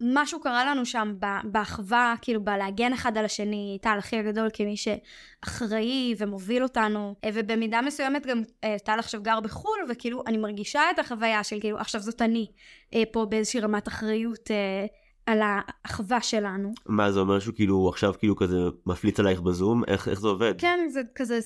[0.00, 1.14] משהו קרה לנו שם
[1.44, 7.80] באחווה, כאילו בלהגן אחד על השני, טל אחי הגדול כמי שאחראי ומוביל אותנו, אה, ובמידה
[7.82, 12.00] מסוימת גם אה, טל עכשיו גר בחו"ל, וכאילו אני מרגישה את החוויה של כאילו עכשיו
[12.00, 12.46] זאת אני,
[12.94, 14.86] אה, פה באיזושהי רמת אחריות אה,
[15.28, 16.72] על האחווה שלנו.
[16.86, 18.56] מה זה אומר שהוא כאילו עכשיו כאילו כזה
[18.86, 19.84] מפליץ עלייך בזום?
[19.84, 20.54] איך איך זה עובד?
[20.58, 21.38] כן, זה כזה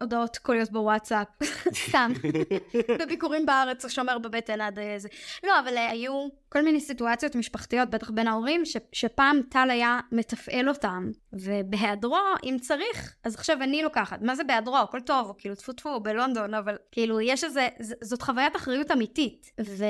[0.00, 1.26] הודעות קוליות בוואטסאפ,
[1.88, 2.12] סתם.
[3.00, 5.08] בביקורים בארץ, הוא שומר בבטן עד איזה...
[5.44, 10.00] לא, אבל אה, היו כל מיני סיטואציות משפחתיות, בטח בין ההורים, ש, שפעם טל היה
[10.12, 14.22] מתפעל אותם, ובהיעדרו, אם צריך, אז עכשיו אני לוקחת.
[14.22, 14.76] מה זה בהיעדרו?
[14.76, 17.68] הכל טוב, הוא כאילו טפו טפו, בלונדון, אבל כאילו, יש איזה...
[17.80, 19.52] ז- זאת חוויית אחריות אמיתית.
[19.60, 19.84] ו,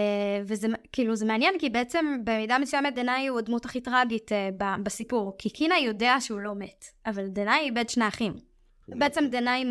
[0.47, 5.33] וזה כאילו, זה מעניין, כי בעצם במידה מסוימת דנאי הוא הדמות הכי טראגית ב, בסיפור.
[5.39, 8.54] כי קינה יודע שהוא לא מת, אבל דנאי איבד שני אחים.
[8.89, 9.65] בעצם דנאי.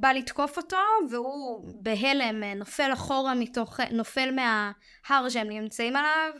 [0.00, 0.76] בא לתקוף אותו,
[1.10, 6.32] והוא בהלם אה, נופל אחורה מתוך, אה, נופל מההר שהם נמצאים עליו,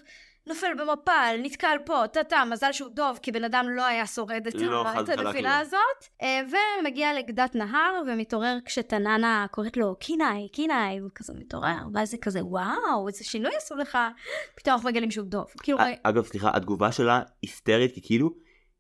[0.47, 4.55] נופל במפל, נתקל פה, טה-טה, מזל שהוא דוב, כי בן אדם לא היה שורד את,
[4.55, 5.59] לא, את הנפילה.
[5.59, 6.41] הזאת, אה,
[6.81, 12.45] ומגיע לגדת נהר, ומתעורר כשטננה קוראת לו, קינאי, קינאי, הוא כזה מתעורר, ואז זה כזה,
[12.45, 13.99] וואו, איזה שינוי עשו לך,
[14.55, 15.47] פתאום אנחנו מגלים שהוא דוב.
[15.63, 18.31] כאילו, א- אגב סליחה התגובה שלה היסטרית כי כאילו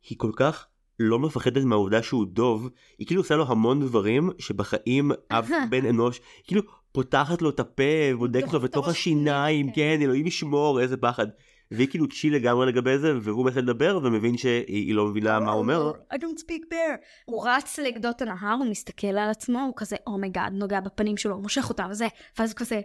[0.08, 0.66] היא כל כך
[1.02, 6.20] לא מפחדת מהעובדה שהוא דוב היא כאילו עושה לו המון דברים שבחיים אף בן אנוש
[6.46, 11.26] כאילו פותחת לו את הפה בודקת לו בתוך השיניים פנימה, כן אלוהים ישמור איזה פחד.
[11.72, 15.52] והיא כאילו chill לגמרי לגבי זה והוא מנסה לדבר ומבין שהיא היא לא מבינה מה
[15.52, 15.92] הוא אומר.
[16.12, 16.96] I don't speak bear.
[17.24, 21.16] הוא רץ לגדות הנהר, הוא מסתכל על עצמו, הוא כזה, oh my god, נוגע בפנים
[21.16, 22.06] שלו, מושך אותם וזה,
[22.38, 22.80] ואז הוא כזה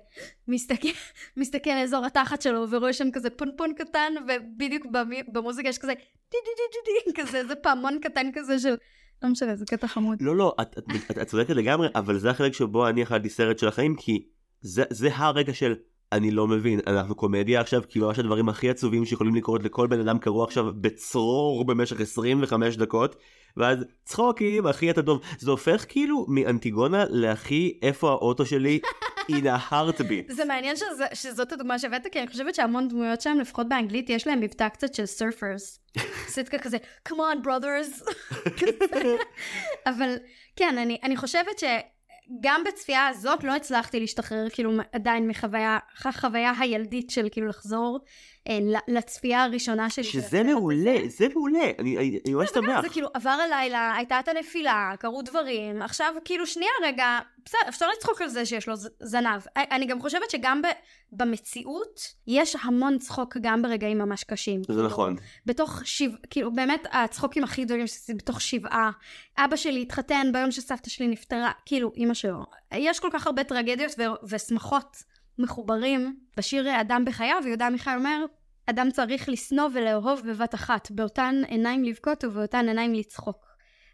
[0.47, 0.87] מסתכל,
[1.37, 4.85] מסתכל לאזור התחת שלו, ורואה שם כזה פונפון קטן, ובדיוק
[5.33, 5.93] במוזיקה יש כזה
[6.31, 8.75] די די די די די, כזה איזה פעמון קטן כזה של...
[9.23, 10.17] לא משנה, זה קטע חמוד.
[10.21, 13.59] לא לא את, את, את, את צודקת לגמרי אבל זה החלק שבו אני אכלתי סרט
[13.59, 14.27] של החיים כי
[14.61, 15.75] זה, זה הרגע של
[16.11, 19.99] אני לא מבין אנחנו קומדיה עכשיו כי ממש הדברים הכי עצובים שיכולים לקרות לכל בן
[19.99, 23.15] אדם קרו עכשיו בצרור במשך 25 דקות
[23.57, 28.79] ואז צחוקים אחי אתה טוב זה הופך כאילו מאנטיגונה לאחי איפה האוטו שלי
[29.31, 30.33] in a heartbeat.
[30.33, 34.27] זה מעניין שזה, שזאת הדוגמה שהבאת, כי אני חושבת שהמון דמויות שם, לפחות באנגלית, יש
[34.27, 35.79] להם מבטא קצת של סרפרס.
[36.35, 36.77] סיטקה כזה,
[37.09, 38.11] come on brothers.
[39.89, 40.15] אבל
[40.55, 41.59] כן, אני, אני חושבת
[42.27, 47.99] שגם בצפייה הזאת לא הצלחתי להשתחרר כאילו עדיין מחוויה, החוויה הילדית של כאילו לחזור
[48.87, 50.03] לצפייה הראשונה שלי.
[50.03, 50.97] של שזה מעולה.
[51.07, 52.81] זה מעולה אני, ממש וגם שמח.
[52.81, 57.85] זה כאילו עבר הלילה, הייתה את הנפילה, קרו דברים, עכשיו כאילו שנייה רגע, בסדר, אפשר
[57.97, 59.41] לצחוק על זה שיש לו זנב.
[59.55, 60.61] אני גם חושבת שגם
[61.11, 64.61] במציאות יש המון צחוק גם ברגעים ממש קשים.
[64.63, 65.15] זה כאילו, נכון.
[65.45, 68.91] בתוך שבעה, כאילו באמת הצחוקים הכי גדולים שזה בתוך שבעה.
[69.37, 72.43] אבא שלי התחתן ביום שסבתא שלי נפטרה, כאילו אימא שלו.
[72.73, 73.91] יש כל כך הרבה טרגדיות
[74.23, 75.03] ושמחות
[75.39, 76.19] מחוברים.
[76.37, 78.25] בשיר אדם בחייו, יהודה עמיחי אומר,
[78.69, 83.45] אדם צריך לשנוא ולאהוב בבת אחת, באותן עיניים לבכות ובאותן עיניים לצחוק.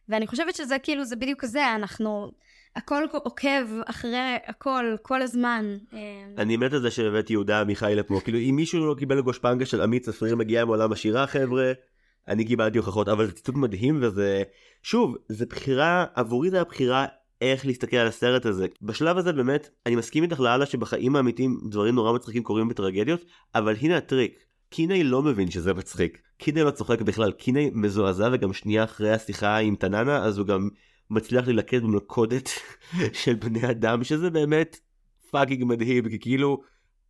[0.09, 2.31] ואני חושבת שזה כאילו, זה בדיוק זה, אנחנו,
[2.75, 5.77] הכל עוקב אחרי הכל, כל הזמן.
[5.93, 5.99] אה,
[6.37, 9.81] אני מת על זה שהבאתי יהודה עמיחי לפה כאילו אם מישהו לא קיבל גושפנקה של
[9.81, 11.71] עמית צפריר מגיע מעולם השירה חבר'ה
[12.27, 14.43] אני קיבלתי הוכחות אבל זה ציטוט מדהים וזה
[14.83, 17.05] שוב זה בחירה עבורי זה הבחירה
[17.41, 21.95] איך להסתכל על הסרט הזה בשלב הזה באמת אני מסכים איתך לאללה שבחיים האמיתיים דברים
[21.95, 26.21] נורא מצחיקים קורים בטרגדיות אבל הנה הטריק קינאי לא מבין שזה מצחיק.
[26.37, 27.31] קינאי לא צוחק בכלל.
[27.31, 30.69] קינאי מזועזע וגם שנייה אחרי השיחה עם טננה אז הוא גם
[31.09, 32.49] מצליח להילכד במלכודת
[33.21, 34.79] של בני אדם שזה באמת
[35.31, 36.61] fucking מדהים כי כאילו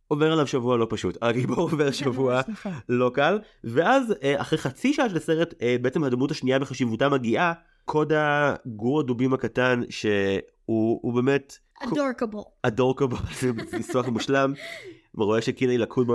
[0.08, 1.18] עובר עליו שבוע לא פשוט.
[1.22, 2.72] הגיבור עובר שבוע נכון.
[2.88, 3.38] לא קל.
[3.64, 7.52] ואז אה, אחרי חצי שעה של הסרט אה, בעצם הדמות השנייה בחשיבותה מגיעה
[7.84, 10.40] קודה גור הדובים הקטן שהוא
[11.02, 12.38] הוא באמת אדורקבל.
[12.62, 14.52] אדורקבל זה ניסוח מושלם
[15.14, 16.06] ורואה שקינאי לקוד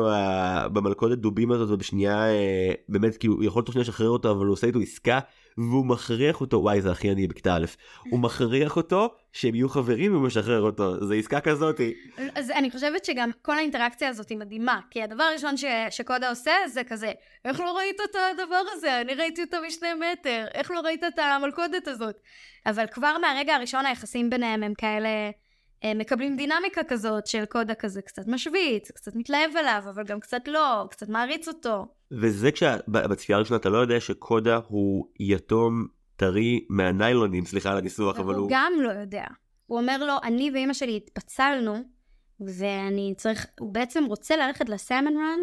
[0.73, 4.67] במלכודת דובים הזאת ובשנייה אה, באמת כאילו יכול תוך שנייה לשחרר אותו אבל הוא עושה
[4.67, 5.19] איתו עסקה
[5.57, 7.65] והוא מכריח אותו וואי זה הכי עני בכיתה א'
[8.09, 11.93] הוא מכריח אותו שהם יהיו חברים והוא משחרר אותו זה עסקה כזאתי
[12.35, 16.51] אז אני חושבת שגם כל האינטראקציה הזאת היא מדהימה, כי הדבר הראשון ש, שקודה עושה
[16.67, 17.11] זה כזה,
[17.45, 19.01] איך לא ראית את הדבר הזה?
[19.01, 22.15] אני ראיתי אותו משני מטר, איך לא ראית את המלכודת הזאת?
[22.65, 25.09] אבל כבר מהרגע הראשון היחסים ביניהם הם כאלה,
[25.85, 30.87] מקבלים דינמיקה כזאת של קודה כזה קצת משוויץ, קצת מתלהב אליו, אבל גם קצת לא,
[30.91, 31.87] קצת מעריץ אותו.
[32.11, 38.33] וזה כשבצפייה הראשונה אתה לא יודע שקודה הוא יתום טרי מהניילונים סליחה על הניסוח אבל
[38.33, 39.25] הוא הוא גם לא יודע.
[39.65, 41.83] הוא אומר לו, אני ואימא שלי התפצלנו,
[42.39, 45.39] ואני צריך, הוא בעצם רוצה ללכת לסלמון רן,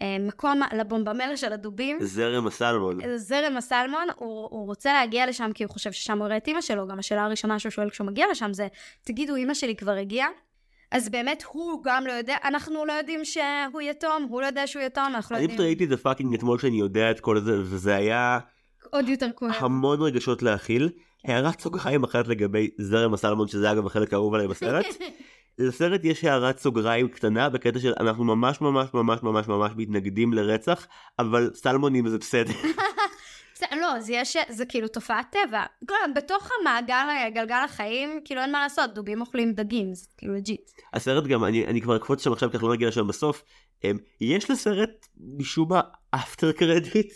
[0.00, 1.98] למקום, לבומבמלה של הדובים.
[2.00, 6.36] זרם הסלמון זרם הסלמון, הוא, הוא רוצה להגיע לשם כי הוא חושב ששם הוא יראה
[6.36, 8.68] את אימא שלו, גם השאלה הראשונה שהוא שואל כשהוא מגיע לשם זה,
[9.04, 10.28] תגידו, אימא שלי כבר הגיעה?
[10.90, 14.82] אז באמת הוא גם לא יודע, אנחנו לא יודעים שהוא יתום, הוא לא יודע שהוא
[14.82, 15.68] יתום, אנחנו לא אני פשוט יודעים.
[15.68, 18.38] ראיתי את זה fucking אתמול שאני יודע את כל זה וזה היה
[18.90, 19.52] עוד יותר כואב.
[19.58, 20.88] המון רגשות להכיל.
[21.24, 24.86] הערת סוגריים אחת לגבי זרם הסלמון שזה אגב החלק האהוב עליי בסרט.
[25.58, 30.86] לסרט יש הערת סוגריים קטנה בקטע של אנחנו ממש ממש ממש ממש ממש מתנגדים לרצח
[31.18, 32.52] אבל סלמונים זה בסדר.
[33.82, 35.64] לא, זה יש, זה כאילו תופעת טבע.
[35.88, 37.04] כל- בתוך המעגל,
[37.34, 40.70] גלגל החיים, כאילו אין מה לעשות, דובים אוכלים דגים, זה כאילו legit.
[40.94, 43.42] הסרט גם אני אני כבר אקפוץ שם עכשיו כי אנחנו לא נגיע לשם בסוף.
[43.84, 45.06] אמ, יש לסרט
[45.38, 47.12] משום מה after credit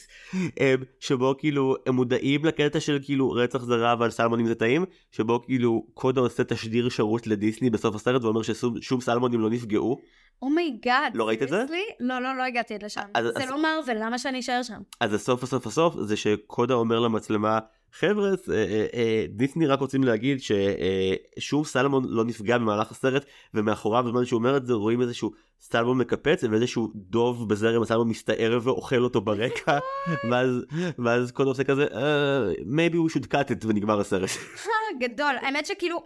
[1.01, 5.87] שבו כאילו הם מודעים לקטע של כאילו רצח זרה אבל סלמונים זה טעים שבו כאילו
[5.95, 10.01] קודה עושה תשדיר שירות לדיסני בסוף הסרט ואומר ששום שום סלמונים לא נפגעו
[10.43, 11.13] oh my god.
[11.17, 11.65] לא ראית את זה?
[12.01, 13.01] לא, לא, לא הגעתי עד לשם.
[13.15, 14.81] אז- זה אז- לא Marvel, למה שאני אשאר שם?
[15.01, 17.59] אז הסוף הסוף הסוף זה שקודה אומר למצלמה
[17.93, 23.25] חבר'ה אה, אה, אה, דיסני רק רוצים להגיד ששום סלמון לא נפגע במהלך הסרט
[23.55, 25.31] ומאחוריו בזמן שהוא אומר את זה רואים איזשהו
[25.61, 29.79] סלמון מקפץ ואיזשהו דוב בזרם הסלמון מסתער ואוכל אותו ברקע
[30.31, 30.65] ואז
[30.99, 34.31] ואז קודה עושה כזה "אה, maybe we should cut it ונגמר הסרט.
[35.01, 35.35] גדול.
[35.43, 36.03] האמת שכאילו,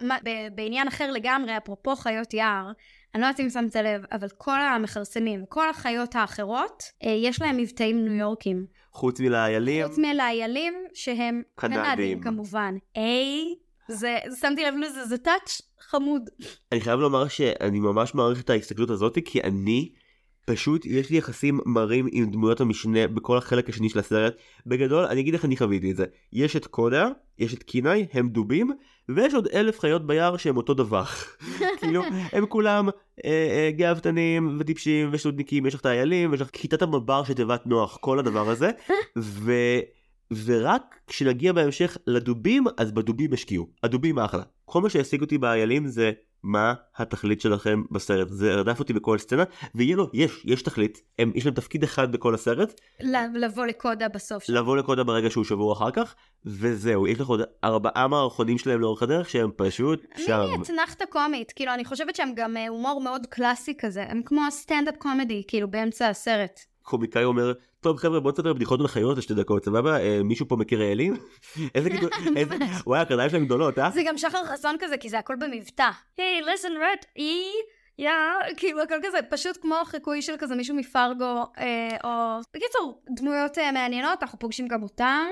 [0.55, 2.71] בעניין אחר לגמרי, אפרופו חיות יער,
[3.15, 8.05] אני לא יודעת אם שמת לב, אבל כל המכרסמים, כל החיות האחרות, יש להם מבטאים
[8.05, 8.65] ניו יורקים.
[8.97, 11.83] חוץ מלאיילים חוץ מלאיילים שהם קנדים.
[11.83, 12.75] קנדים כמובן.
[12.95, 13.55] איי,
[13.87, 16.29] זה, שמתי לב לזה, זה טאץ' חמוד.
[16.71, 19.89] אני חייב לומר שאני ממש מעריך את ההסתכלות הזאת כי אני
[20.45, 24.35] פשוט יש לי יחסים מרים עם דמויות המשנה בכל החלק השני של הסרט
[24.65, 28.29] בגדול אני אגיד איך אני חוויתי את זה יש את קודה יש את קינאי הם
[28.29, 28.71] דובים
[29.09, 31.03] ויש עוד אלף חיות ביער שהם אותו דבר.
[31.79, 32.01] כאילו
[32.31, 37.23] הם כולם אה, אה, גאוותנים וטיפשים ושטותניקים יש לך את האיילים ויש לך כיתת המב"ר
[37.23, 38.71] של תיבת נוח כל הדבר הזה.
[39.17, 39.51] ו...
[40.45, 43.67] ורק כשנגיע בהמשך לדובים אז בדובים השקיעו.
[43.83, 44.43] הדובים אחלה.
[44.65, 46.11] כל מה שהעסיק אותי באיילים זה
[46.47, 49.43] מה התכלית שלכם בסרט זה רדף אותי בכל סצנה
[49.75, 52.81] ויהיה לו יש יש תכלית הם יש להם תפקיד אחד בכל הסרט
[53.33, 54.49] לבוא לקודה בסוף.
[54.49, 59.03] לבוא לקודה ברגע שהוא שבור אחר כך וזהו יש לך עוד ארבעה מערכונים שלהם לאורך
[59.03, 63.25] הדרך שהם פשוט שם מיני אתנחתא קומית, כאילו אני חושבת שהם גם אה, הומור מאוד
[63.25, 66.59] קלאסי כזה, הם כמו סטנדאפ קומדי, כאילו באמצע הסרט.
[66.87, 69.99] קומיקאי אומר טוב חבר'ה בוא נצטרך בדיחות על חיות לשתי דקות סבבה?
[69.99, 71.13] אה, מישהו פה מכיר איילים
[71.75, 73.89] איזה כאילו איזה וואי הקרניים שלהם גדולות אה?
[73.91, 75.89] זה גם שחר חסון כזה, כי זה הכל במבטא.
[76.17, 77.43] היי, listen red, אי,
[77.99, 78.09] יא,
[78.57, 82.39] כאילו הכל כזה, פשוט כמו חיקוי של כזה מישהו מפרגו, אה, או...
[82.53, 85.25] בקיצור, דמויות אה, מעניינות, אנחנו פוגשים גם אותם.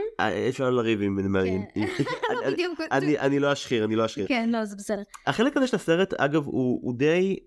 [0.49, 1.65] אפשר לריב עם מעניין
[2.43, 4.27] לא בדיוק, אני לא אשחיר אני לא אשחיר.
[4.27, 5.03] כן, לא, זה בסדר.
[5.27, 7.37] החלק הזה של הסרט אגב הוא די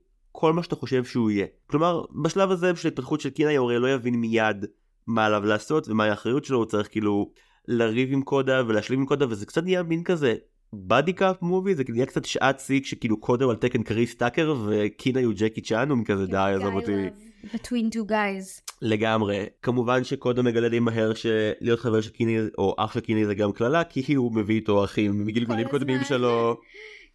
[0.41, 3.95] כל מה שאתה חושב שהוא יהיה כלומר בשלב הזה של התפתחות של קינאי הרי לא
[3.95, 4.67] יבין מיד
[5.07, 7.31] מה עליו לעשות ומהי האחריות שלו הוא צריך כאילו
[7.69, 10.35] לריב עם קודה ולהשלים עם קודה וזה קצת נהיה מין כזה
[10.73, 14.55] בדי קאפ מובי זה נהיה קצת שעת שיא כשכאילו קודה הוא על תקן קריס טאקר
[14.67, 17.07] וקינאי הוא ג'קי צ'אן הוא כזה די עזוב אותי
[17.45, 18.63] Between two guys.
[18.83, 23.35] לגמרי כמובן שקודה מגלה די מהר שלהיות חבר של קיני או אח של קיני זה
[23.35, 26.05] גם קללה כי הוא מביא איתו אחים מגלגולים כל קודמים.
[26.05, 26.61] שלו.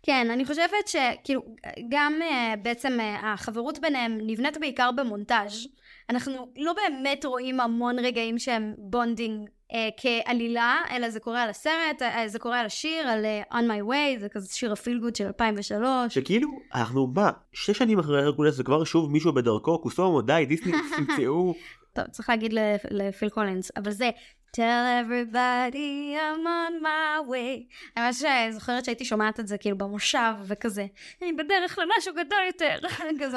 [0.06, 1.42] כן, אני חושבת שכאילו,
[1.90, 5.68] גם uh, בעצם uh, החברות ביניהם נבנית בעיקר במונטאז'.
[6.10, 12.02] אנחנו לא באמת רואים המון רגעים שהם bonding uh, כעלילה, אלא זה קורה על הסרט,
[12.02, 14.96] uh, זה קורה על השיר, על uh, On My Way, זה כזה שיר ה feel
[14.96, 16.14] good של 2003.
[16.14, 21.54] שכאילו אנחנו מה שש שנים אחרי הרקולס וכבר שוב מישהו בדרכו כוסומו די דיסני תמצאו
[21.94, 22.54] טוב, צריך להגיד
[22.92, 24.10] לפיל קולינס, אבל זה
[24.58, 27.74] Tell everybody I'm on my way.
[27.98, 30.86] אני ממש אה, זוכרת שהייתי שומעת את זה כאילו במושב וכזה,
[31.22, 32.78] אני בדרך למשהו גדול יותר.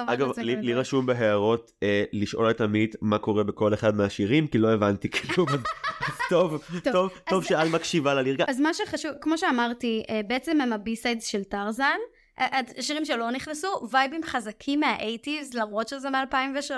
[0.12, 4.72] אגב לי, רשום בהערות אה, לשאול את עמית מה קורה בכל אחד מהשירים כי לא
[4.72, 5.48] הבנתי כלום
[6.06, 10.72] אז טוב טוב טוב שאת מקשיבה לליריקה אז מה שחשוב, כמו שאמרתי, אה, בעצם הם
[10.72, 11.98] ה B-sides של טרזן.
[12.38, 16.70] השירים שלו נכנסו, vibe־ים חזקים מה 80's, למרות שזה מ-2003,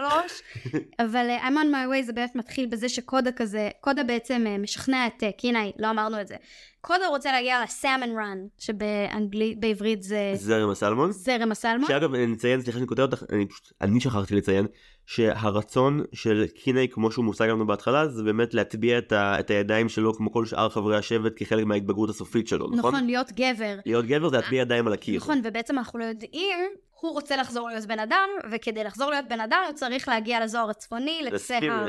[1.05, 4.63] אבל uh, I'm on my way זה באמת מתחיל בזה שקודה כזה, קודה בעצם uh,
[4.63, 6.37] משכנע את uh, קינאי, לא אמרנו את זה.
[6.81, 10.33] קודה רוצה להגיע לסלמון רן, שבאנגלית, בעברית זה...
[10.35, 11.13] זרם הסלמון.
[11.13, 11.89] זרם הסלמון.
[11.89, 14.67] שאגב, אני אציין, סליחה שאני כותב אותך, אני פשוט, אני שכחתי לציין,
[15.09, 19.89] שהרצון של קינאי, כמו שהוא מושג לנו בהתחלה, זה באמת להטביע את, ה, את הידיים
[19.89, 22.79] שלו, כמו כל שאר חברי השבט, כחלק מההתבגרות הסופית שלו, נכון?
[22.79, 23.79] נכון, להיות גבר.
[23.87, 25.17] להיות גבר זה להטביע ידיים על הקיר.
[25.17, 26.59] נכון, ובעצם אנחנו לא יודעים,
[27.01, 30.71] הוא רוצה לחזור להיות בן אדם, וכדי לחזור להיות בן אדם הוא צריך להגיע לזוהר
[30.71, 31.87] הצפוני, לקצה ה...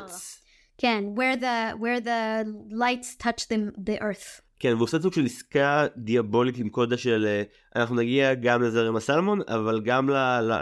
[0.77, 4.41] כן, where the, where the lights touch the, the earth.
[4.59, 7.43] כן, והוא עושה סוג של עסקה דיאבולית עם קודה של אה,
[7.81, 10.09] אנחנו נגיע גם לזרם הסלמון, אבל גם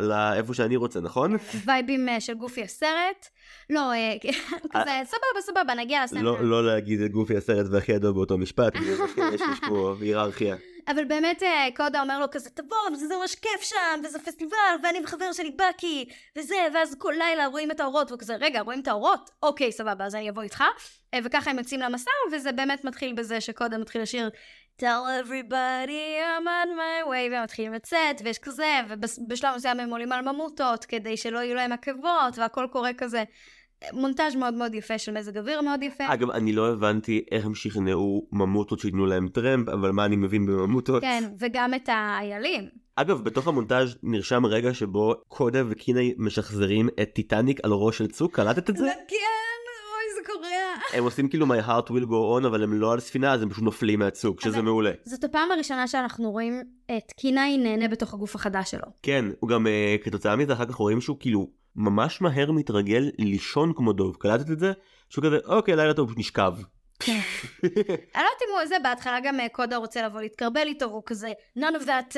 [0.01, 1.37] לאיפה שאני רוצה, נכון?
[1.65, 3.27] וייבים אה, של גופי הסרט.
[3.69, 4.15] לא, אה,
[4.73, 6.25] כזה סבבה סבבה נגיע לסלמון.
[6.25, 8.73] לא, לא להגיד את גופי הסרט והכי ידוע באותו משפט,
[9.33, 10.55] יש פה היררכיה.
[10.87, 14.99] אבל באמת אה, קודה אומר לו כזה, תבוא, וזה ממש כיף שם, וזה פסטיבל, ואני
[15.03, 19.29] וחבר שלי בקי, וזה, ואז כל לילה רואים את האורות, וכזה, רגע, רואים את האורות?
[19.43, 20.63] אוקיי, סבבה, אז אני אבוא איתך.
[21.13, 24.29] אה, וככה הם יוצאים למסע, וזה באמת מתחיל בזה שקודה מתחיל לשיר
[24.81, 30.11] tell everybody I'm on my way, והם מתחילים לצאת, ויש כזה, ובשלב מסוים הם עולים
[30.11, 33.23] על ממוטות, כדי שלא יהיו להם עקבות, והכל קורה כזה.
[33.93, 36.03] מונטאז' מאוד מאוד יפה של מזג אוויר מאוד יפה.
[36.13, 40.45] אגב, אני לא הבנתי איך הם שכנעו ממוטות שייתנו להם טרמפ, אבל מה אני מבין
[40.45, 41.01] בממוטות?
[41.01, 42.69] כן, וגם את האיילים.
[42.95, 48.35] אגב, בתוך המונטאז' נרשם רגע שבו קודה וקיני משחזרים את טיטניק על ראש של צוק,
[48.35, 48.85] קלטת את זה?
[49.07, 49.15] כן,
[49.93, 50.97] אוי זה קורע.
[50.97, 53.49] הם עושים כאילו my heart will go on, אבל הם לא על ספינה, אז הם
[53.49, 54.91] פשוט נופלים מהצוק, שזה מעולה.
[55.03, 56.61] זאת הפעם הראשונה שאנחנו רואים
[56.97, 58.87] את קיני נהנה בתוך הגוף החדש שלו.
[59.03, 61.47] כן, הוא גם אה, כתוצאה מזה אחר כך רואים שהוא כאילו
[61.77, 64.71] ממש מהר מתרגל לישון כמו דוב, קלטת את זה?
[65.09, 66.53] שהוא כזה, אוקיי, לילה טוב, נשכב.
[66.99, 67.19] כן.
[67.63, 67.71] אני
[68.15, 71.31] לא יודעת אם הוא זה, בהתחלה גם אה, קודה רוצה לבוא להתקרבל איתו, והוא כזה,
[71.57, 72.17] none of that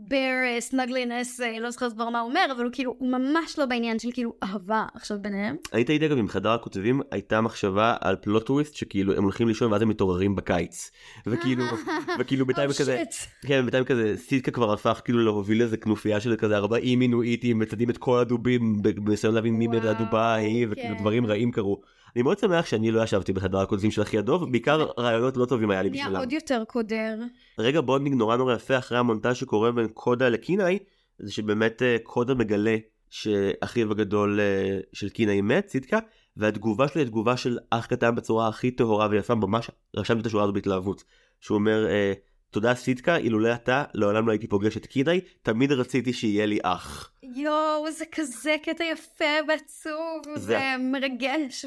[0.00, 3.66] bear סנגלינס, uh, לא זוכרת כבר מה הוא אומר, אבל הוא כאילו, הוא ממש לא
[3.66, 5.56] בעניין של כאילו אהבה עכשיו ביניהם.
[5.72, 9.72] היית איתי אגב עם חדר הכותבים, הייתה מחשבה על פלוט טוויסט, שכאילו הם הולכים לישון
[9.72, 10.90] ואז הם מתעוררים בקיץ.
[11.26, 11.64] וכאילו,
[12.18, 13.02] וכאילו בינתיים Oh, כזה.
[13.46, 17.90] כן, בינתיים כזה, סיטקה כבר הפך כאילו להוביל איזה כנופיה של כזה 40 מינואיטים, מצדים
[17.90, 20.94] את כל הדובים, בניסיון להבין מי וואו, הדובה ההיא, וכאילו.
[20.98, 21.80] דברים רעים קרו.
[22.16, 25.70] אני מאוד שמח שאני לא ישבתי בחדר הכותבים של אחי הדוב, בעיקר רעיונות לא טובים
[25.70, 26.20] היה לי נהיה בשבילם.
[26.20, 27.18] עוד יותר קודר.
[27.58, 30.78] רגע bonding נורא נורא יפה אחרי המונטאז' שקורה בין קודה לקינאי,
[31.18, 32.76] זה שבאמת אה, קודה מגלה
[33.10, 35.98] שאחיו הגדול אה, של קינאי מת, סיטקה,
[36.36, 40.44] והתגובה שלו היא תגובה של אח קטן בצורה הכי טהורה ויפה, ממש רשמתי את השורה
[40.44, 41.04] הזו בהתלהבות.
[41.40, 42.12] שהוא אומר, אה,
[42.50, 47.10] תודה סיטקה, אילולא אתה, לעולם לא הייתי פוגש את קינאי, תמיד רציתי שיהיה לי אח.
[47.36, 51.64] יואו, זה כזה קטע יפה ועצוב, זה- ומרגש,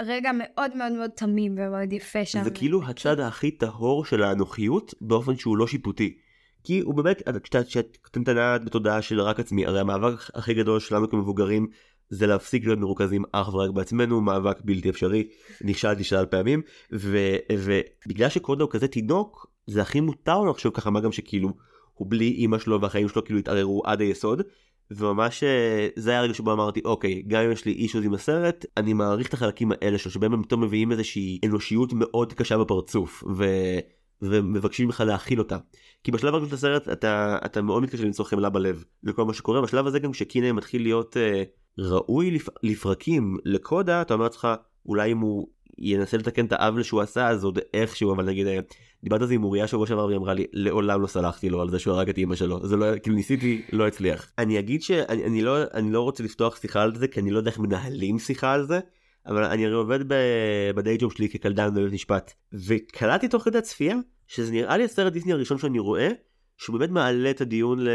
[0.00, 2.44] ורגע מאוד מאוד מאוד תמים ומאוד יפה שם.
[2.44, 6.16] זה כאילו הצד הכי טהור של האנוכיות באופן שהוא לא שיפוטי.
[6.64, 11.66] כי הוא באמת, כשאת קטנטנה בתודעה של רק עצמי, הרי המאבק הכי גדול שלנו כמבוגרים
[12.08, 15.28] זה להפסיק להיות מרוכזים אך ורק בעצמנו, מאבק בלתי אפשרי,
[15.64, 20.90] נכשלתי שלל פעמים, ו- ובגלל שקודה הוא כזה תינוק, זה הכי מותר לו לחשוב ככה,
[20.90, 21.48] מה גם שכאילו
[21.94, 24.42] הוא בלי אימא שלו והחיים שלו כאילו התערערו עד היסוד.
[24.90, 28.66] וממש אה, זה היה הרגע שבו אמרתי אוקיי גם אם יש לי אישוז עם הסרט
[28.76, 33.24] אני מעריך את החלקים האלה שלו שבהם הם פתאום מביאים איזושהי אנושיות מאוד קשה בפרצוף
[33.36, 33.44] ו...
[34.22, 35.58] ומבקשים ממך להכיל אותה.
[36.04, 39.62] כי בשלב הראשון של הסרט אתה, אתה מאוד מתקשה למצוא חמלה בלב לכל מה שקורה
[39.62, 41.42] בשלב הזה גם כשקינא מתחיל להיות אה,
[41.78, 42.48] ראוי לפ...
[42.62, 44.48] לפרקים לקודה אתה אומר לעצמך
[44.86, 48.46] אולי אם הוא ינסה לתקן את העוול שהוא עשה אז עוד איכשהו אבל נגיד
[49.00, 51.60] אה, דיברת על זה עם אוריה שבוע שעבר והיא אמרה לי לעולם לא סלחתי לו
[51.60, 52.66] על זה שהוא הרג את אמא שלו.
[52.66, 54.32] זה לא כאילו ניסיתי לא הצליח.
[54.38, 57.38] אני אגיד שאני אני לא אני לא רוצה לפתוח שיחה על זה כי אני לא
[57.38, 58.80] יודע איך מנהלים שיחה על זה
[59.26, 59.98] אבל אני הרי עובד
[60.74, 62.32] בדיי ג'וב שלי כקלדן בבית משפט
[62.66, 63.96] וקלטתי תוך כדי הצפייה
[64.26, 66.08] שזה נראה לי הסרט דיסני הראשון שאני רואה
[66.56, 67.86] שהוא באמת מעלה את הדיון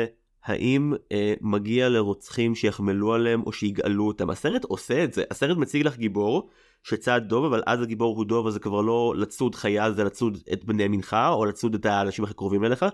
[0.50, 4.30] להאם אה, מגיע לרוצחים שיחמלו עליהם או שיגאלו אותם?
[4.30, 5.24] הסרט עושה את זה.
[5.32, 6.50] הסרט מציג לך גיבור
[6.84, 10.38] שצד דוב אבל אז הגיבור הוא דוב אז זה כבר לא לצוד חיה זה לצוד
[10.54, 12.86] את בני מנחה או לצוד את האנשים הכי קרובים אליך.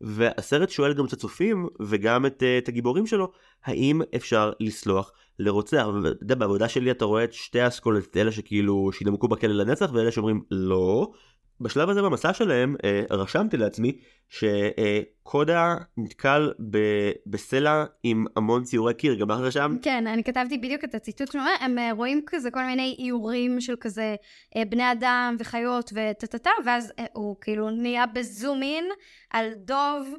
[0.00, 3.32] והסרט שואל גם את הצופים וגם את, אה, את הגיבורים שלו
[3.64, 5.86] האם אפשר לסלוח לרוצח?
[6.02, 10.12] ואתה יודע בעבודה שלי אתה רואה את שתי האסכולות אלה שכאילו שינמקו בכלא לנצח ואלה
[10.12, 11.12] שאומרים לא.
[11.60, 13.98] בשלב הזה במסע שלהם אה, רשמתי לעצמי
[14.28, 20.84] שקודה נתקל ב- בסלע עם המון ציורי קיר גם לך רשם כן, אני כתבתי בדיוק
[20.84, 24.16] את הציטוט שלו, הם אה, רואים כזה כל מיני איורים של כזה
[24.56, 28.84] אה, בני אדם וחיות וטה-טה-טה, ואז הוא כאילו נהיה בזום אין
[29.30, 30.14] על דוב,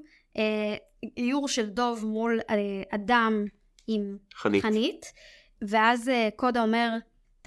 [1.18, 2.40] איור של דוב מול
[2.92, 3.46] אדם
[3.88, 4.64] עם חנית.
[4.64, 5.06] חנית,
[5.62, 6.90] ואז קודה אומר,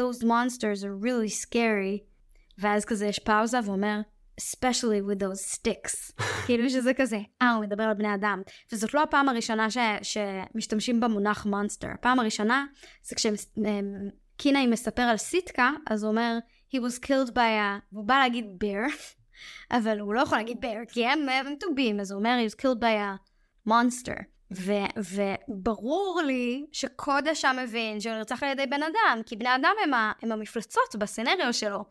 [0.00, 2.13] those monsters are really scary,
[2.58, 4.00] ואז כזה יש פאוזה ואומר,
[4.40, 6.22] especially with those sticks.
[6.46, 8.42] כאילו שזה כזה, אה, הוא מדבר על בני אדם.
[8.72, 11.88] וזאת לא הפעם הראשונה ש, שמשתמשים במונח מונסטר.
[11.94, 12.66] הפעם הראשונה
[13.02, 16.38] זה כשקינאי מספר על סיטקה, אז הוא אומר,
[16.74, 18.92] he was killed by a, והוא בא להגיד bear,
[19.76, 22.54] אבל הוא לא יכול להגיד bear, כי הם, הם טובים, אז הוא אומר, he was
[22.54, 24.22] killed by a monster.
[24.56, 25.00] ו-
[25.48, 29.94] וברור לי שקודה שם מבין שהוא נרצח על ידי בן אדם, כי בני אדם הם,
[29.94, 31.84] ה- הם המפלצות בסצנריו שלו.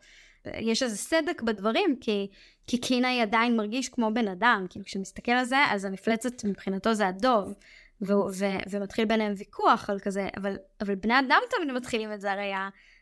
[0.60, 2.26] יש איזה סדק בדברים, כי,
[2.66, 7.08] כי קינאי עדיין מרגיש כמו בן אדם, כאילו כשמסתכל על זה, אז המפלצת מבחינתו זה
[7.08, 7.54] הדוב,
[8.02, 12.32] ו- ו- ומתחיל ביניהם ויכוח על כזה, אבל, אבל בני אדם תמיד מתחילים את זה,
[12.32, 12.52] הרי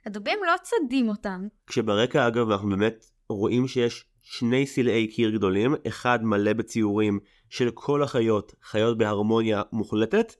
[0.06, 1.46] הדובים לא צדים אותם.
[1.66, 7.18] כשברקע אגב אנחנו באמת רואים שיש שני סלעי קיר גדולים, אחד מלא בציורים
[7.48, 10.34] של כל החיות, חיות בהרמוניה מוחלטת,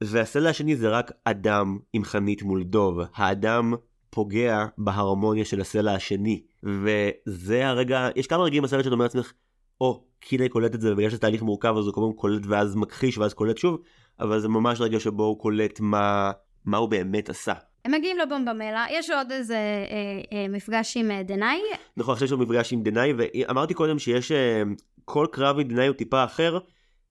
[0.00, 2.98] והסלע השני זה רק אדם עם חנית מול דוב.
[3.14, 3.74] האדם
[4.16, 9.32] פוגע בהרמוניה של הסלע השני, וזה הרגע, יש כמה רגעים בסרט שאתה אומר לעצמך,
[9.80, 12.76] או, oh, קינאי קולט את זה, ובגלל שזה תהליך מורכב אז הוא כמובן קולט ואז
[12.76, 13.80] מכחיש ואז קולט שוב,
[14.20, 16.30] אבל זה ממש רגע שבו הוא קולט מה,
[16.64, 17.52] מה הוא באמת עשה.
[17.84, 21.60] הם מגיעים לבומבמלה, יש עוד איזה אה, אה, מפגש עם אה, דנאי.
[21.96, 24.62] נכון, עכשיו יש לו מפגש עם דנאי, ואמרתי קודם שיש אה,
[25.04, 26.58] כל קרב עם דנאי הוא טיפה אחר,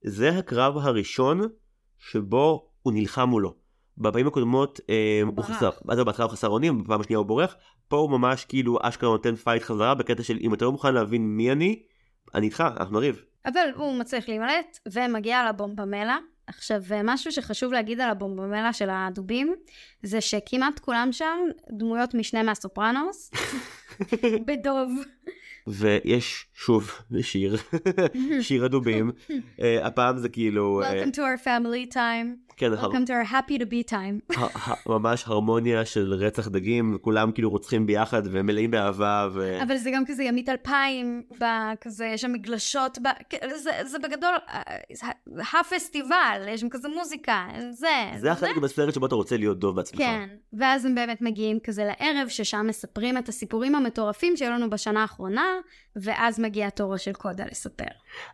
[0.03, 1.41] זה הקרב הראשון
[1.99, 3.64] שבו הוא נלחם מולו.
[3.97, 7.55] בפעמים הקודמות אה, הוא, הוא חסר, אז בהתחלה הוא חסר אונים, בפעם השנייה הוא בורח,
[7.87, 11.21] פה הוא ממש כאילו אשכרה נותן fight חזרה בקטע של אם אתה לא מוכן להבין
[11.21, 11.83] מי אני,
[12.35, 13.21] אני איתך, אנחנו נריב.
[13.45, 16.17] אבל הוא מצליח להימלט ומגיע לבומבמלה.
[16.47, 19.55] עכשיו, משהו שחשוב להגיד על הבומבמלה של הדובים,
[20.03, 21.37] זה שכמעט כולם שם
[21.71, 23.31] דמויות משנה מהסופרנוס,
[24.47, 24.91] בדוב.
[25.67, 26.91] ויש שוב
[27.21, 27.57] שיר,
[28.41, 30.81] שיר הדובים, uh, הפעם זה כאילו...
[30.83, 32.45] אה, Welcome to our family time.
[32.57, 34.37] כן, Welcome to our happy to be time.
[34.89, 39.29] ממש הרמוניה של רצח דגים, כולם כאילו רוצחים ביחד ומלאים באהבה.
[39.33, 39.61] ו...
[39.63, 41.21] אבל זה גם כזה ימית אלפיים,
[41.81, 42.97] כזה, יש שם מגלשות,
[43.55, 47.87] זה, זה בגדול אה, הפסטיבל, יש שם כזה מוזיקה, זה.
[48.17, 49.99] זה החלק בסרט שבו אתה רוצה להיות דוב בעצמך.
[49.99, 55.01] כן, ואז הם באמת מגיעים כזה לערב, ששם מספרים את הסיפורים המטורפים שהיו לנו בשנה
[55.01, 55.45] האחרונה,
[55.95, 57.85] ואז מגיע תורו של קודה לספר.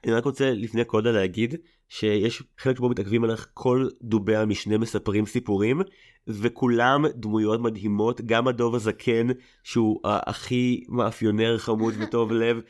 [0.03, 1.55] אני רק רוצה לפני קודה להגיד,
[1.89, 5.81] שיש חלק שבו מתעכבים על איך כל דובי המשנה מספרים סיפורים
[6.27, 9.27] וכולם דמויות מדהימות גם הדוב הזקן
[9.63, 12.61] שהוא הכי מאפיונר חמוד וטוב לב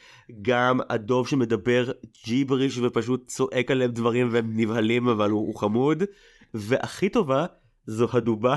[0.42, 1.92] גם הדוב שמדבר
[2.26, 6.04] ג'יבריש ופשוט צועק עליהם דברים והם נבהלים אבל הוא, הוא חמוד
[6.54, 7.46] והכי טובה
[7.86, 8.56] זו הדובה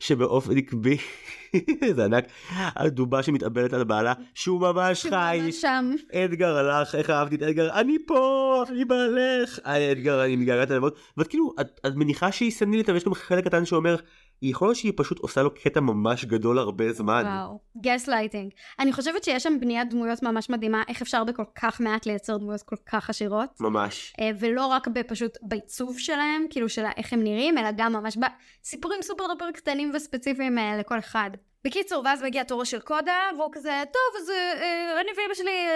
[0.00, 0.96] שבאופן עקבי
[1.96, 5.52] זה ענק, הדובה שמתאבלת על בעלה שהוא ממש חי.
[5.52, 5.94] שם.
[6.12, 9.58] אדגר הלך, איך אהבתי את אדגר, אני פה, אני בעלך.
[9.62, 10.82] אדגר, אני מתגעגעת אליו.
[11.16, 13.96] ואת כאילו, את, את מניחה שהיא סנילית, אבל יש גם חלק קטן שאומר,
[14.42, 17.22] יכול להיות שהיא פשוט עושה לו קטע ממש גדול הרבה זמן.
[17.26, 18.52] וואו, גס לייטינג.
[18.78, 22.62] אני חושבת שיש שם בניית דמויות ממש מדהימה, איך אפשר בכל כך מעט לייצר דמויות
[22.62, 23.60] כל כך עשירות.
[23.60, 24.12] ממש.
[24.20, 29.02] אה, ולא רק בפשוט בעיצוב שלהם, כאילו של איך הם נראים, אלא גם ממש בסיפורים
[29.02, 31.30] super duper קטנים וספציפיים אה, לכל אחד.
[31.64, 35.66] בקיצור, ואז מגיע תורו של קודה, והוא כזה, טוב, אז אה, אני ואמא שלי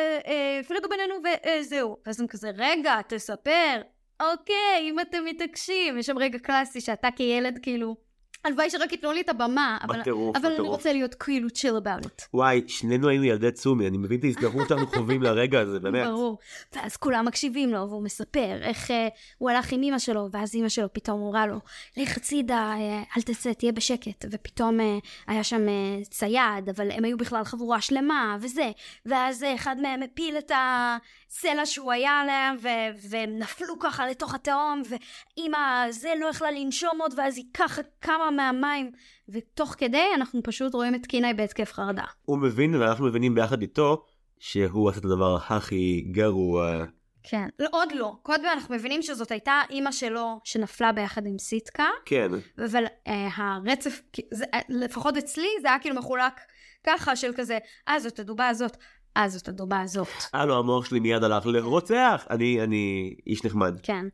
[0.60, 1.96] הפרידו בינינו וזהו.
[2.06, 3.80] ואז הם כזה, רגע, תספר.
[4.20, 5.98] אוקיי, אם אתם מתעקשים.
[5.98, 7.96] יש שם רגע קלאסי שאתה כילד כאילו
[8.44, 10.60] הלוואי שרק ייתנו לי את הבמה, אבל, בטירוף, אבל בטירוף.
[10.60, 12.22] אני רוצה להיות כאילו chill about it.
[12.34, 16.06] וואי, שנינו היינו ילדי צומי, אני מבין את ההזדהות שאנחנו חווים לרגע הזה, באמת.
[16.06, 16.38] ברור.
[16.72, 18.92] ואז כולם מקשיבים לו, והוא מספר איך uh,
[19.38, 21.58] הוא הלך עם אמא שלו, ואז אמא שלו פתאום אמרה לו,
[21.96, 24.24] לך הצידה, uh, אל תצא, תהיה בשקט.
[24.30, 24.82] ופתאום uh,
[25.26, 28.70] היה שם uh, צייד, אבל הם היו בכלל חבורה שלמה, וזה.
[29.06, 30.50] ואז uh, אחד מהם הפיל את
[31.34, 37.00] הסלע שהוא היה עליה, ו- והם נפלו ככה לתוך התהום, ואמא זה לא יכלה לנשום
[37.00, 38.90] עוד, ואז היא ככה קמה מהמים,
[39.28, 42.04] ותוך כדי אנחנו פשוט רואים את קינאי בהתקף חרדה.
[42.24, 44.04] הוא מבין ואנחנו מבינים ביחד איתו
[44.38, 46.84] שהוא עשה את הדבר הכי גרוע.
[47.22, 48.12] כן, לא, עוד לא.
[48.22, 51.88] קודם אנחנו מבינים שזאת הייתה אימא שלו שנפלה ביחד עם סיטקה.
[52.04, 52.28] כן.
[52.64, 56.40] אבל אה, הרצף, זה, אה, לפחות אצלי זה היה כאילו מחולק
[56.86, 57.58] ככה של כזה,
[57.88, 58.76] אה זאת הדובה הזאת,
[59.16, 60.08] אה זאת הדובה הזאת.
[60.32, 63.80] הלו המוח שלי מיד הלך לרוצח, אני, אני איש נחמד.
[63.82, 64.06] כן.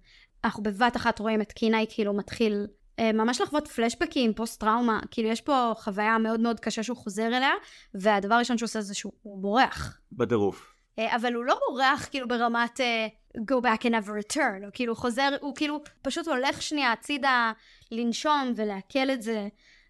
[0.45, 2.67] אנחנו בבת אחת רואים את קינאי כאילו מתחיל
[2.99, 7.27] אה, ממש לחוות פלשבקים, פוסט טראומה, כאילו יש פה חוויה מאוד מאוד קשה שהוא חוזר
[7.27, 7.53] אליה,
[7.95, 9.99] והדבר הראשון שהוא עושה זה שהוא בורח.
[10.13, 10.73] בטירוף.
[10.99, 14.95] אה, אבל הוא לא בורח כאילו ברמת uh, go back and never return, הוא כאילו
[14.95, 17.53] חוזר, הוא כאילו פשוט הולך שנייה הצידה
[17.91, 19.49] לנשום ולעכל את זה.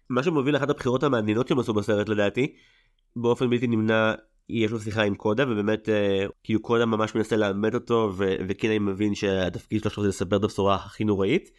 [0.09, 2.55] מה שמוביל לאחת הבחירות המעניינות שהם עשו בסרט לדעתי,
[3.15, 4.13] באופן בלתי נמנע
[4.49, 5.89] יש לו שיחה עם קודה ובאמת
[6.43, 11.03] כאילו קודה ממש מנסה לאמת אותו וקינאי מבין שהתפקיד שלו זה לספר את הבשורה הכי
[11.03, 11.51] נוראית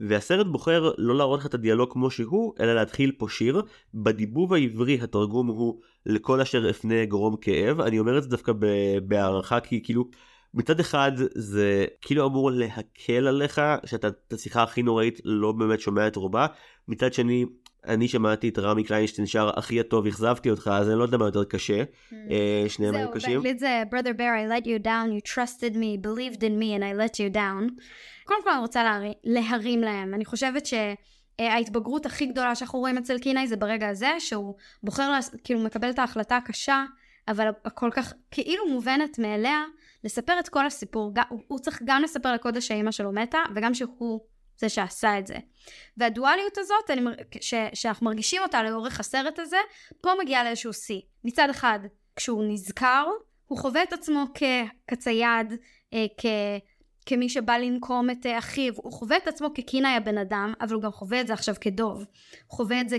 [0.00, 3.62] והסרט בוחר לא להראות לך את הדיאלוג כמו שהוא, אלא להתחיל פה שיר.
[3.94, 7.80] בדיבוב העברי התרגום הוא לכל אשר אפנה גרום כאב.
[7.80, 8.52] אני אומר את זה דווקא
[9.02, 10.08] בהערכה כי כאילו
[10.54, 16.06] מצד אחד זה כאילו אמור להקל עליך שאתה את השיחה הכי נוראית לא באמת שומע
[16.06, 16.46] את רובה.
[16.88, 17.44] מצד שני
[17.86, 21.24] אני שמעתי את רמי קליינשטיין שר הכי הטוב אכזבתי אותך אז אני לא יודע מה
[21.24, 22.12] יותר קשה mm.
[22.12, 23.20] uh, שניהם היו קשים.
[23.20, 26.78] זהו באנגלית זה brother bear I let you down you trusted me believed in me
[26.78, 27.82] and I let you down.
[28.24, 33.46] קודם כל אני רוצה להרים, להם אני חושבת שההתבגרות הכי גדולה שאנחנו רואים אצל קינאי
[33.46, 36.84] זה ברגע הזה שהוא בוחר כאילו מקבל את ההחלטה הקשה
[37.28, 39.64] אבל הכל כך כאילו מובנת מאליה
[40.04, 41.12] לספר את כל הסיפור
[41.48, 44.20] הוא צריך גם לספר לקודש שאימא שלו מתה וגם שהוא
[44.58, 45.36] זה שעשה את זה.
[45.96, 47.00] והדואליות הזאת, אני,
[47.40, 49.56] ש, שאנחנו מרגישים אותה לאורך הסרט הזה,
[50.00, 51.00] פה מגיעה לאיזשהו שיא.
[51.24, 51.78] מצד אחד,
[52.16, 53.06] כשהוא נזכר,
[53.46, 54.24] הוא חווה את עצמו
[54.86, 55.52] כצייד,
[55.94, 56.26] אה, כ...
[57.06, 60.82] כמי שבא לנקום את אה, אחיו, הוא חווה את עצמו כקינאי הבן אדם, אבל הוא
[60.82, 61.96] גם חווה את זה עכשיו כדוב.
[61.96, 62.96] הוא חווה את זה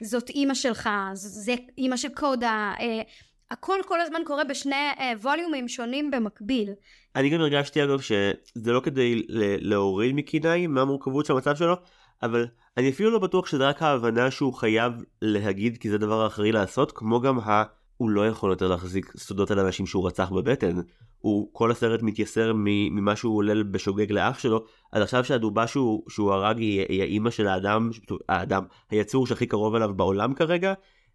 [0.00, 3.02] כזאת אימא שלך, זה אימא של קודה, אה,
[3.50, 6.70] הכל כל הזמן קורה בשני אה, ווליומים שונים במקביל.
[7.16, 9.22] אני גם הרגשתי אגב שזה לא כדי
[9.60, 11.74] להוריד מקינאי מהמורכבות של המצב שלו,
[12.22, 12.46] אבל
[12.76, 14.92] אני אפילו לא בטוח שזה רק ההבנה שהוא חייב
[15.22, 17.62] להגיד כי זה הדבר האחראי לעשות, כמו גם ה...
[17.96, 20.76] הוא לא יכול יותר להחזיק סודות על אנשים שהוא רצח בבטן.
[21.18, 26.32] הוא כל הסרט מתייסר ממה שהוא עולל בשוגג לאח שלו, אז עכשיו שהדובה שהוא, שהוא
[26.32, 27.90] הרג היא, היא האימא של האדם,
[28.28, 30.74] האדם, היצור שהכי קרוב אליו בעולם כרגע,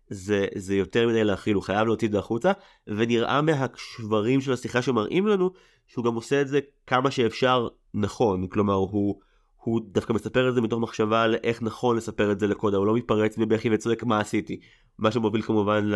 [0.09, 2.51] זה, זה יותר מדי להכיל, הוא חייב להוציא את זה החוצה,
[2.87, 5.49] ונראה מהשברים של השיחה שמראים לנו,
[5.87, 9.19] שהוא גם עושה את זה כמה שאפשר נכון, כלומר הוא,
[9.55, 12.85] הוא דווקא מספר את זה מתוך מחשבה על איך נכון לספר את זה לקודה, הוא
[12.85, 14.59] לא מתפרץ מבכי וצועק מה עשיתי,
[14.99, 15.89] מה שמוביל כמובן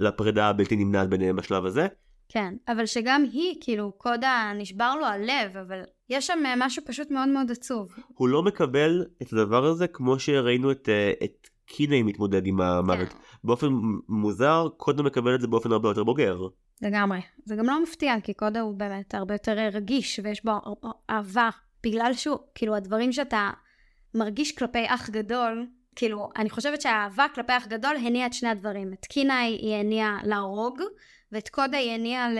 [0.00, 1.86] לפרידה הבלתי נמנעת ביניהם בשלב הזה.
[2.28, 7.28] כן, אבל שגם היא, כאילו, קודה נשבר לו הלב, אבל יש שם משהו פשוט מאוד
[7.28, 7.94] מאוד עצוב.
[8.14, 13.08] הוא לא מקבל את הדבר הזה כמו שראינו את, אה, את קיני מתמודד עם המוות.
[13.08, 13.18] כן.
[13.44, 13.66] באופן
[14.08, 16.38] מוזר, קודה מקבל את זה באופן הרבה יותר בוגר.
[16.82, 17.20] לגמרי.
[17.44, 20.52] זה גם לא מפתיע, כי קודה הוא באמת הרבה יותר רגיש, ויש בו
[21.10, 21.50] אהבה.
[21.82, 23.50] בגלל שהוא, כאילו, הדברים שאתה
[24.14, 28.92] מרגיש כלפי אח גדול, כאילו, אני חושבת שהאהבה כלפי אח גדול הניעה את שני הדברים.
[28.92, 30.80] את קינה היא הניעה להרוג,
[31.32, 32.38] ואת קודה היא הניעה ל...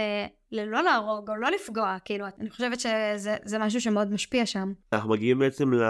[0.53, 4.73] ללא להרוג או לא לפגוע, כאילו, אני חושבת שזה משהו שמאוד משפיע שם.
[4.93, 5.83] אנחנו מגיעים בעצם ל...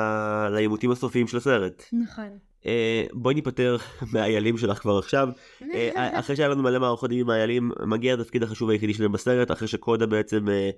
[0.48, 1.84] לעימותים הסופיים של הסרט.
[1.92, 2.38] נכון.
[2.66, 3.76] אה, בואי ניפטר
[4.12, 5.28] מהאיילים שלך כבר עכשיו.
[5.74, 9.68] אה, אחרי שהיה לנו מלא מערכות עם האיילים, מגיע התפקיד החשוב היחידי שלהם בסרט, אחרי
[9.68, 10.70] שקודה בעצם אה,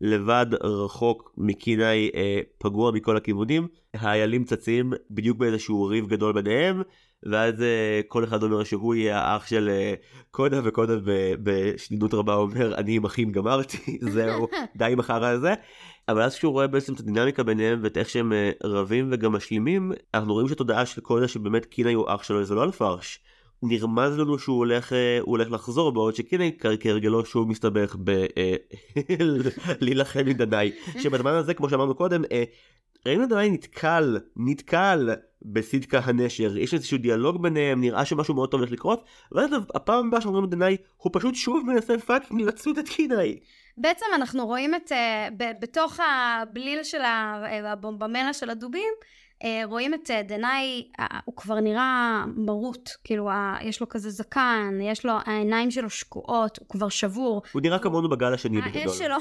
[0.00, 2.10] לבד רחוק מקינאי
[2.58, 3.68] פגוע מכל הכיוונים.
[3.94, 6.82] האיילים צצים בדיוק באיזשהו ריב גדול ביניהם,
[7.30, 7.54] ואז
[8.08, 9.70] כל אחד אומר שהוא יהיה האח של
[10.30, 10.94] קודה, וקודה
[11.42, 14.48] בשנינות רבה אומר אני עם אחים גמרתי, זהו,
[14.78, 15.54] די עם החרא הזה.
[16.08, 19.92] אבל אז כשהוא רואה בעצם את הדינמיקה ביניהם ואת איך שהם אה, רבים וגם משלימים,
[20.14, 23.18] אנחנו רואים שהתודעה של קודה שבאמת קינאי הוא אח שלו זה לא על פרש.
[23.62, 27.96] נרמז לנו שהוא הולך, אה, הוא הולך לחזור בעוד שקינאי כהרגלו שוב מסתבך
[29.80, 30.72] בלהילחם אה, עם דנאי.
[31.02, 32.22] שבזמן הזה כמו שאמרנו קודם,
[33.06, 35.10] ראינו דנאי נתקל, נתקל
[35.42, 40.44] בסידקה הנשר, יש איזשהו דיאלוג ביניהם, נראה שמשהו מאוד טוב הולך לקרות, ואז הפעם הבאה
[40.44, 43.38] את דנאי, הוא פשוט שוב מנסה fucking לצוד את קינאי.
[43.78, 47.00] בעצם אנחנו רואים את, uh, בתוך הבליל של
[47.64, 49.04] הבומבמלה של הדובים, אה,
[49.64, 50.88] רואים את אה, דנאי,
[51.24, 53.30] הוא כבר נראה מרוט, כאילו
[53.60, 57.42] יש לו כזה זקן, יש לו, העיניים שלו שקועות, הוא כבר שבור.
[57.52, 58.82] הוא נראה כמונו בגל השני בגדול.
[58.82, 59.16] האש שלו,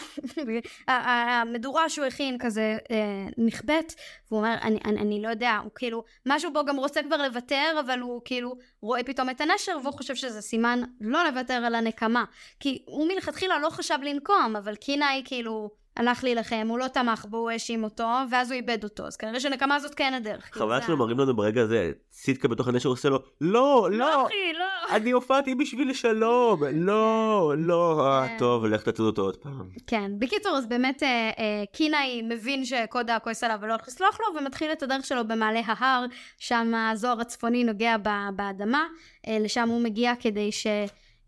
[0.88, 3.94] המדורה שהוא הכין כזה אה, נכבט,
[4.32, 7.80] והוא אומר, אני, אני, אני לא יודע, הוא כאילו, משהו בו גם רוצה כבר לוותר,
[7.86, 12.24] אבל הוא כאילו רואה פתאום את הנשר, והוא חושב שזה סימן לא לוותר על הנקמה.
[12.60, 15.85] כי הוא מלכתחילה לא חשב לנקום, אבל קינה היא כאילו...
[15.98, 19.08] הלך להילחם, הוא לא תמך בו, הוא האשים אותו, ואז הוא איבד אותו.
[19.08, 20.50] אז כנראה שנקמה זאת כן הדרך.
[20.52, 24.54] חבל שלא מראים לנו ברגע הזה, סיטקה בתוך הנשר עושה לו, לא, לא, לא אחי,
[24.54, 24.96] לא.
[24.96, 28.36] אני הופעתי בשביל שלום, לא, לא, אה, כן.
[28.40, 29.70] טוב, לך תצוד אותו עוד פעם.
[29.88, 34.40] כן, בקיצור, אז באמת אה, אה, קינאי מבין שקודה כועס עליו ולא הולך לסלוח לו,
[34.40, 36.06] ומתחיל את הדרך שלו במעלה ההר,
[36.38, 37.96] שם הזוהר הצפוני נוגע
[38.36, 38.86] באדמה,
[39.28, 40.68] לשם הוא מגיע כדי ש...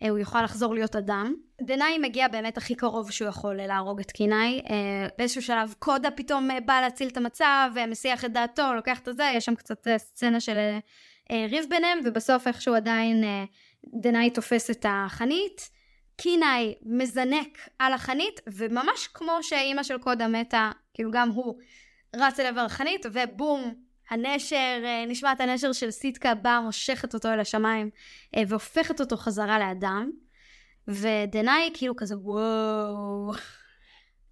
[0.03, 1.33] אה, הוא יוכל לחזור להיות אדם.
[1.61, 4.61] דנאי מגיע באמת הכי קרוב שהוא יכול להרוג את קינאי.
[4.69, 9.17] אה, באיזשהו שלב קודה פתאום אה, בא להציל את המצב, מסיח את דעתו, לוקח את
[9.17, 10.57] זה, יש שם קצת סצנה של
[11.31, 13.23] ריב ביניהם, ובסוף איכשהו עדיין
[14.01, 15.69] דנאי תופס את החנית.
[16.17, 21.59] קינאי מזנק על החנית, וממש כמו שאימא של קודה מתה, כאילו גם הוא
[22.15, 23.73] רץ אל עבר החנית, ובום,
[24.09, 27.89] הנשר, אה, נשמעת הנשר של סיטקה באה, מושכת אותו אל השמיים
[28.35, 30.11] אה, והופכת אותו חזרה לאדם.
[30.87, 33.31] ודנאי כאילו כזה וואו,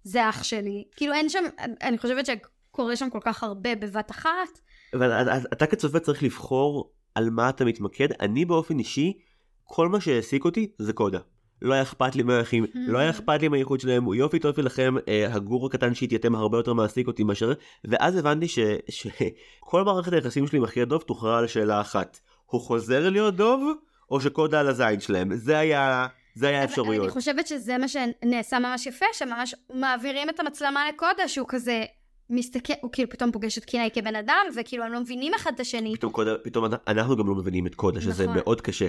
[0.02, 0.84] זה אח שלי.
[0.96, 1.44] כאילו אין שם,
[1.82, 2.26] אני חושבת
[2.70, 4.60] קורה שם כל כך הרבה בבת אחת.
[4.94, 8.08] אבל אתה כצופה צריך לבחור על מה אתה מתמקד.
[8.20, 9.18] אני באופן אישי,
[9.64, 11.18] כל מה שהעסיק אותי זה קודה.
[11.62, 12.66] לא היה אכפת לי מהאחים.
[12.92, 16.58] לא היה אכפת לי מהייחוד שלהם, הוא יופי טוב לכם, אה, הגור הקטן שהתייתם הרבה
[16.58, 17.52] יותר מעסיק אותי מאשר,
[17.84, 22.60] ואז הבנתי ש, שכל מערכת היחסים שלי עם אחי הדוב תוכרע על שאלה אחת, הוא
[22.60, 23.72] חוזר להיות דוב,
[24.10, 26.06] או שקודה על הזין שלהם, זה היה...
[26.34, 27.04] זה היה האפשרויות.
[27.04, 31.84] אני חושבת שזה מה שנעשה ממש יפה, שממש מעבירים את המצלמה לקודה, שהוא כזה
[32.30, 35.60] מסתכל, הוא כאילו פתאום פוגש את קינאי כבן אדם, וכאילו הם לא מבינים אחד את
[35.60, 35.96] השני.
[35.96, 38.36] פתאום קודה, פתאום אנחנו גם לא מבינים את קודה, שזה נכון.
[38.36, 38.88] מאוד קשה.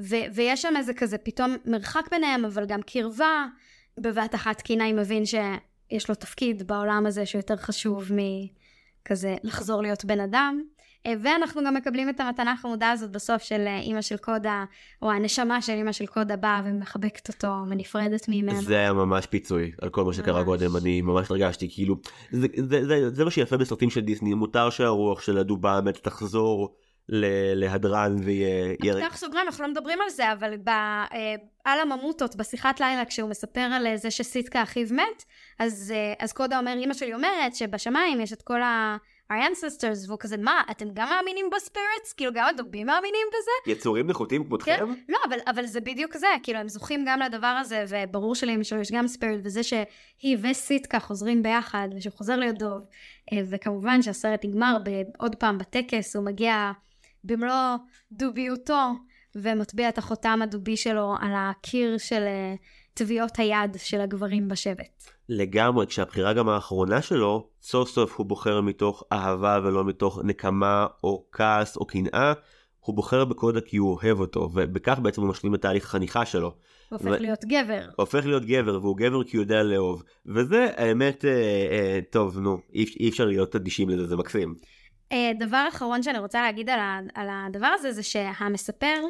[0.00, 3.46] ו- ויש שם איזה כזה פתאום מרחק ביניהם, אבל גם קרבה.
[4.00, 10.20] בבת אחת קינאי מבין שיש לו תפקיד בעולם הזה שיותר חשוב מכזה לחזור להיות בן
[10.20, 10.62] אדם.
[11.06, 14.64] אה, ואנחנו גם מקבלים את המתנה החמודה הזאת בסוף של אה, אימא של קודה,
[15.02, 18.62] או הנשמה של אימא של קודה באה ומחבקת אותו ונפרדת ממנו.
[18.62, 21.96] זה היה ממש פיצוי על כל מה שקרה קודם, אני ממש הרגשתי, כאילו,
[22.30, 26.74] זה, זה, זה, זה מה שיפה בסרטים של דיסני, מותר שהרוח של הדובה באמת תחזור.
[27.08, 29.06] להדרן ויהיה...
[29.06, 31.34] פתח סוגריים, אנחנו לא מדברים על זה, אבל ב, אה,
[31.64, 35.24] על הממוטות בשיחת לילה, כשהוא מספר על זה שסיטקה אחיו מת,
[35.58, 38.96] אז, אז קודה אומר, אמא שלי אומרת שבשמיים יש את כל ה...
[39.32, 42.12] our ancestors, והוא כזה, מה, אתם גם מאמינים בספיריטס?
[42.12, 43.72] כאילו, גם הדובים מאמינים בזה?
[43.72, 44.76] יצורים נחותים כמותכם?
[44.78, 48.62] כן, לא, אבל, אבל זה בדיוק זה, כאילו, הם זוכים גם לדבר הזה, וברור שלאמא
[48.62, 52.82] שלו יש גם ספיריט, וזה שהיא וסיטקה חוזרים ביחד, ושהוא חוזר להיות דוב,
[53.32, 54.76] אה, וכמובן שהסרט נגמר
[55.18, 56.72] עוד פעם בטקס, הוא מגיע
[57.24, 57.76] במלוא
[58.12, 58.90] דוביותו,
[59.34, 62.54] ומטביע את החותם הדובי שלו על הקיר של אה,
[62.94, 65.04] טביעות היד של הגברים בשבט.
[65.28, 71.24] לגמרי, כשהבחירה גם האחרונה שלו, סוף סוף הוא בוחר מתוך אהבה ולא מתוך נקמה או
[71.32, 72.32] כעס או קנאה,
[72.80, 76.54] הוא בוחר בקודה כי הוא אוהב אותו, ובכך בעצם הוא משלים את תהליך החניכה שלו.
[76.88, 77.18] הופך ו...
[77.18, 77.88] להיות גבר.
[77.96, 80.02] הופך להיות גבר, והוא גבר כי הוא יודע לאהוב.
[80.26, 81.30] וזה האמת, אה,
[81.70, 84.54] אה, טוב, נו, אי, אי אפשר להיות אדישים לזה, זה מקסים.
[85.12, 89.02] אה, דבר אחרון שאני רוצה להגיד על, ה, על הדבר הזה, זה שהמספר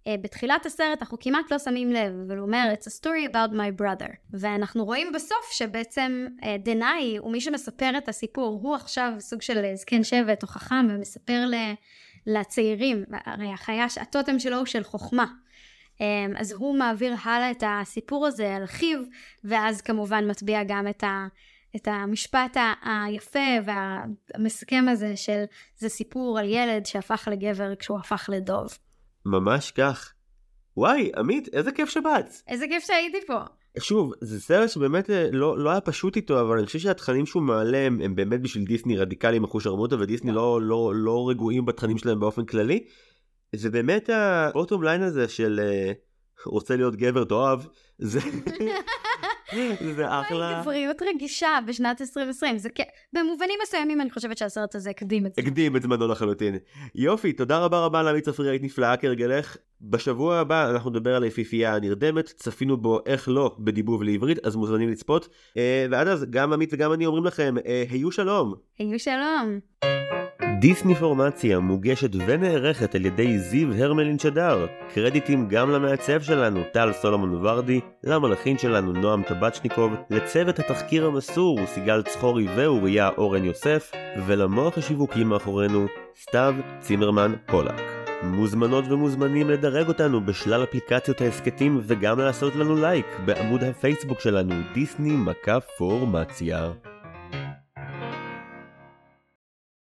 [0.00, 3.52] Uh, בתחילת הסרט אנחנו כמעט לא שמים לב, אבל הוא אומר It's a story about
[3.52, 4.10] my brother.
[4.30, 6.26] ואנחנו רואים בסוף שבעצם
[6.64, 10.86] דנאי הוא מי שמספר את הסיפור, הוא עכשיו סוג של אה, זקן שבט או חכם
[10.90, 11.54] ומספר ל,
[12.26, 15.26] לצעירים, הרי החיה, הטוטם שלו הוא של חוכמה.
[16.36, 19.00] אז הוא מעביר הלאה את הסיפור הזה על אחיו,
[19.44, 21.26] ואז כמובן מטביע גם את, ה,
[21.76, 25.44] את המשפט היפה והמסכם הזה של
[25.78, 28.78] זה סיפור על ילד שהפך לגבר כשהוא הפך לדוב.
[29.26, 30.12] ממש כך.
[30.76, 32.34] וואי, עמית, איזה כיף שבאת.
[32.48, 33.38] איזה כיף שהייתי פה.
[33.78, 37.42] שוב, זה סרט שבאמת אה, לא, לא היה פשוט איתו, אבל אני חושב שהתכנים שהוא
[37.42, 41.98] מעלה הם, הם באמת בשביל דיסני רדיקליים אחוש שרמוטה, ודיסני לא, לא, לא רגועים בתכנים
[41.98, 42.84] שלהם באופן כללי.
[43.54, 46.09] זה באמת האוטום ליין הזה של uh,
[46.46, 47.60] רוצה להיות גבר תאהב,
[47.98, 48.20] זה...
[49.96, 50.60] זה אחלה.
[50.60, 52.80] גבריות רגישה בשנת 2020, זה כ...
[53.12, 55.42] במובנים מסוימים אני חושבת שהסרט הזה הקדים את זה.
[55.42, 56.56] הקדים את זמנו לחלוטין.
[56.94, 59.56] יופי, תודה רבה רבה לעמית צפרירית נפלאה כהרגלך.
[59.80, 64.88] בשבוע הבא אנחנו נדבר על היפיפייה הנרדמת, צפינו בו איך לא בדיבוב לעברית, אז מוזמנים
[64.88, 65.28] לצפות.
[65.56, 68.54] אה, ועד אז גם עמית וגם אני אומרים לכם, אה, היו שלום.
[68.78, 69.60] היו שלום.
[70.60, 74.66] דיסני פורמציה מוגשת ונערכת על ידי זיו הרמלין שדר.
[74.94, 82.02] קרדיטים גם למעצב שלנו, טל סולומון ורדי, למלאכין שלנו, נועם טבצ'ניקוב, לצוות התחקיר המסור, סיגל
[82.02, 83.92] צחורי ואוריה אורן יוסף,
[84.26, 85.86] ולמוח השיווקי מאחורינו,
[86.22, 87.82] סתיו צימרמן פולק.
[88.22, 95.16] מוזמנות ומוזמנים לדרג אותנו בשלל אפליקציות ההסכתים וגם לעשות לנו לייק בעמוד הפייסבוק שלנו, דיסני
[95.16, 96.70] מכה פורמציה.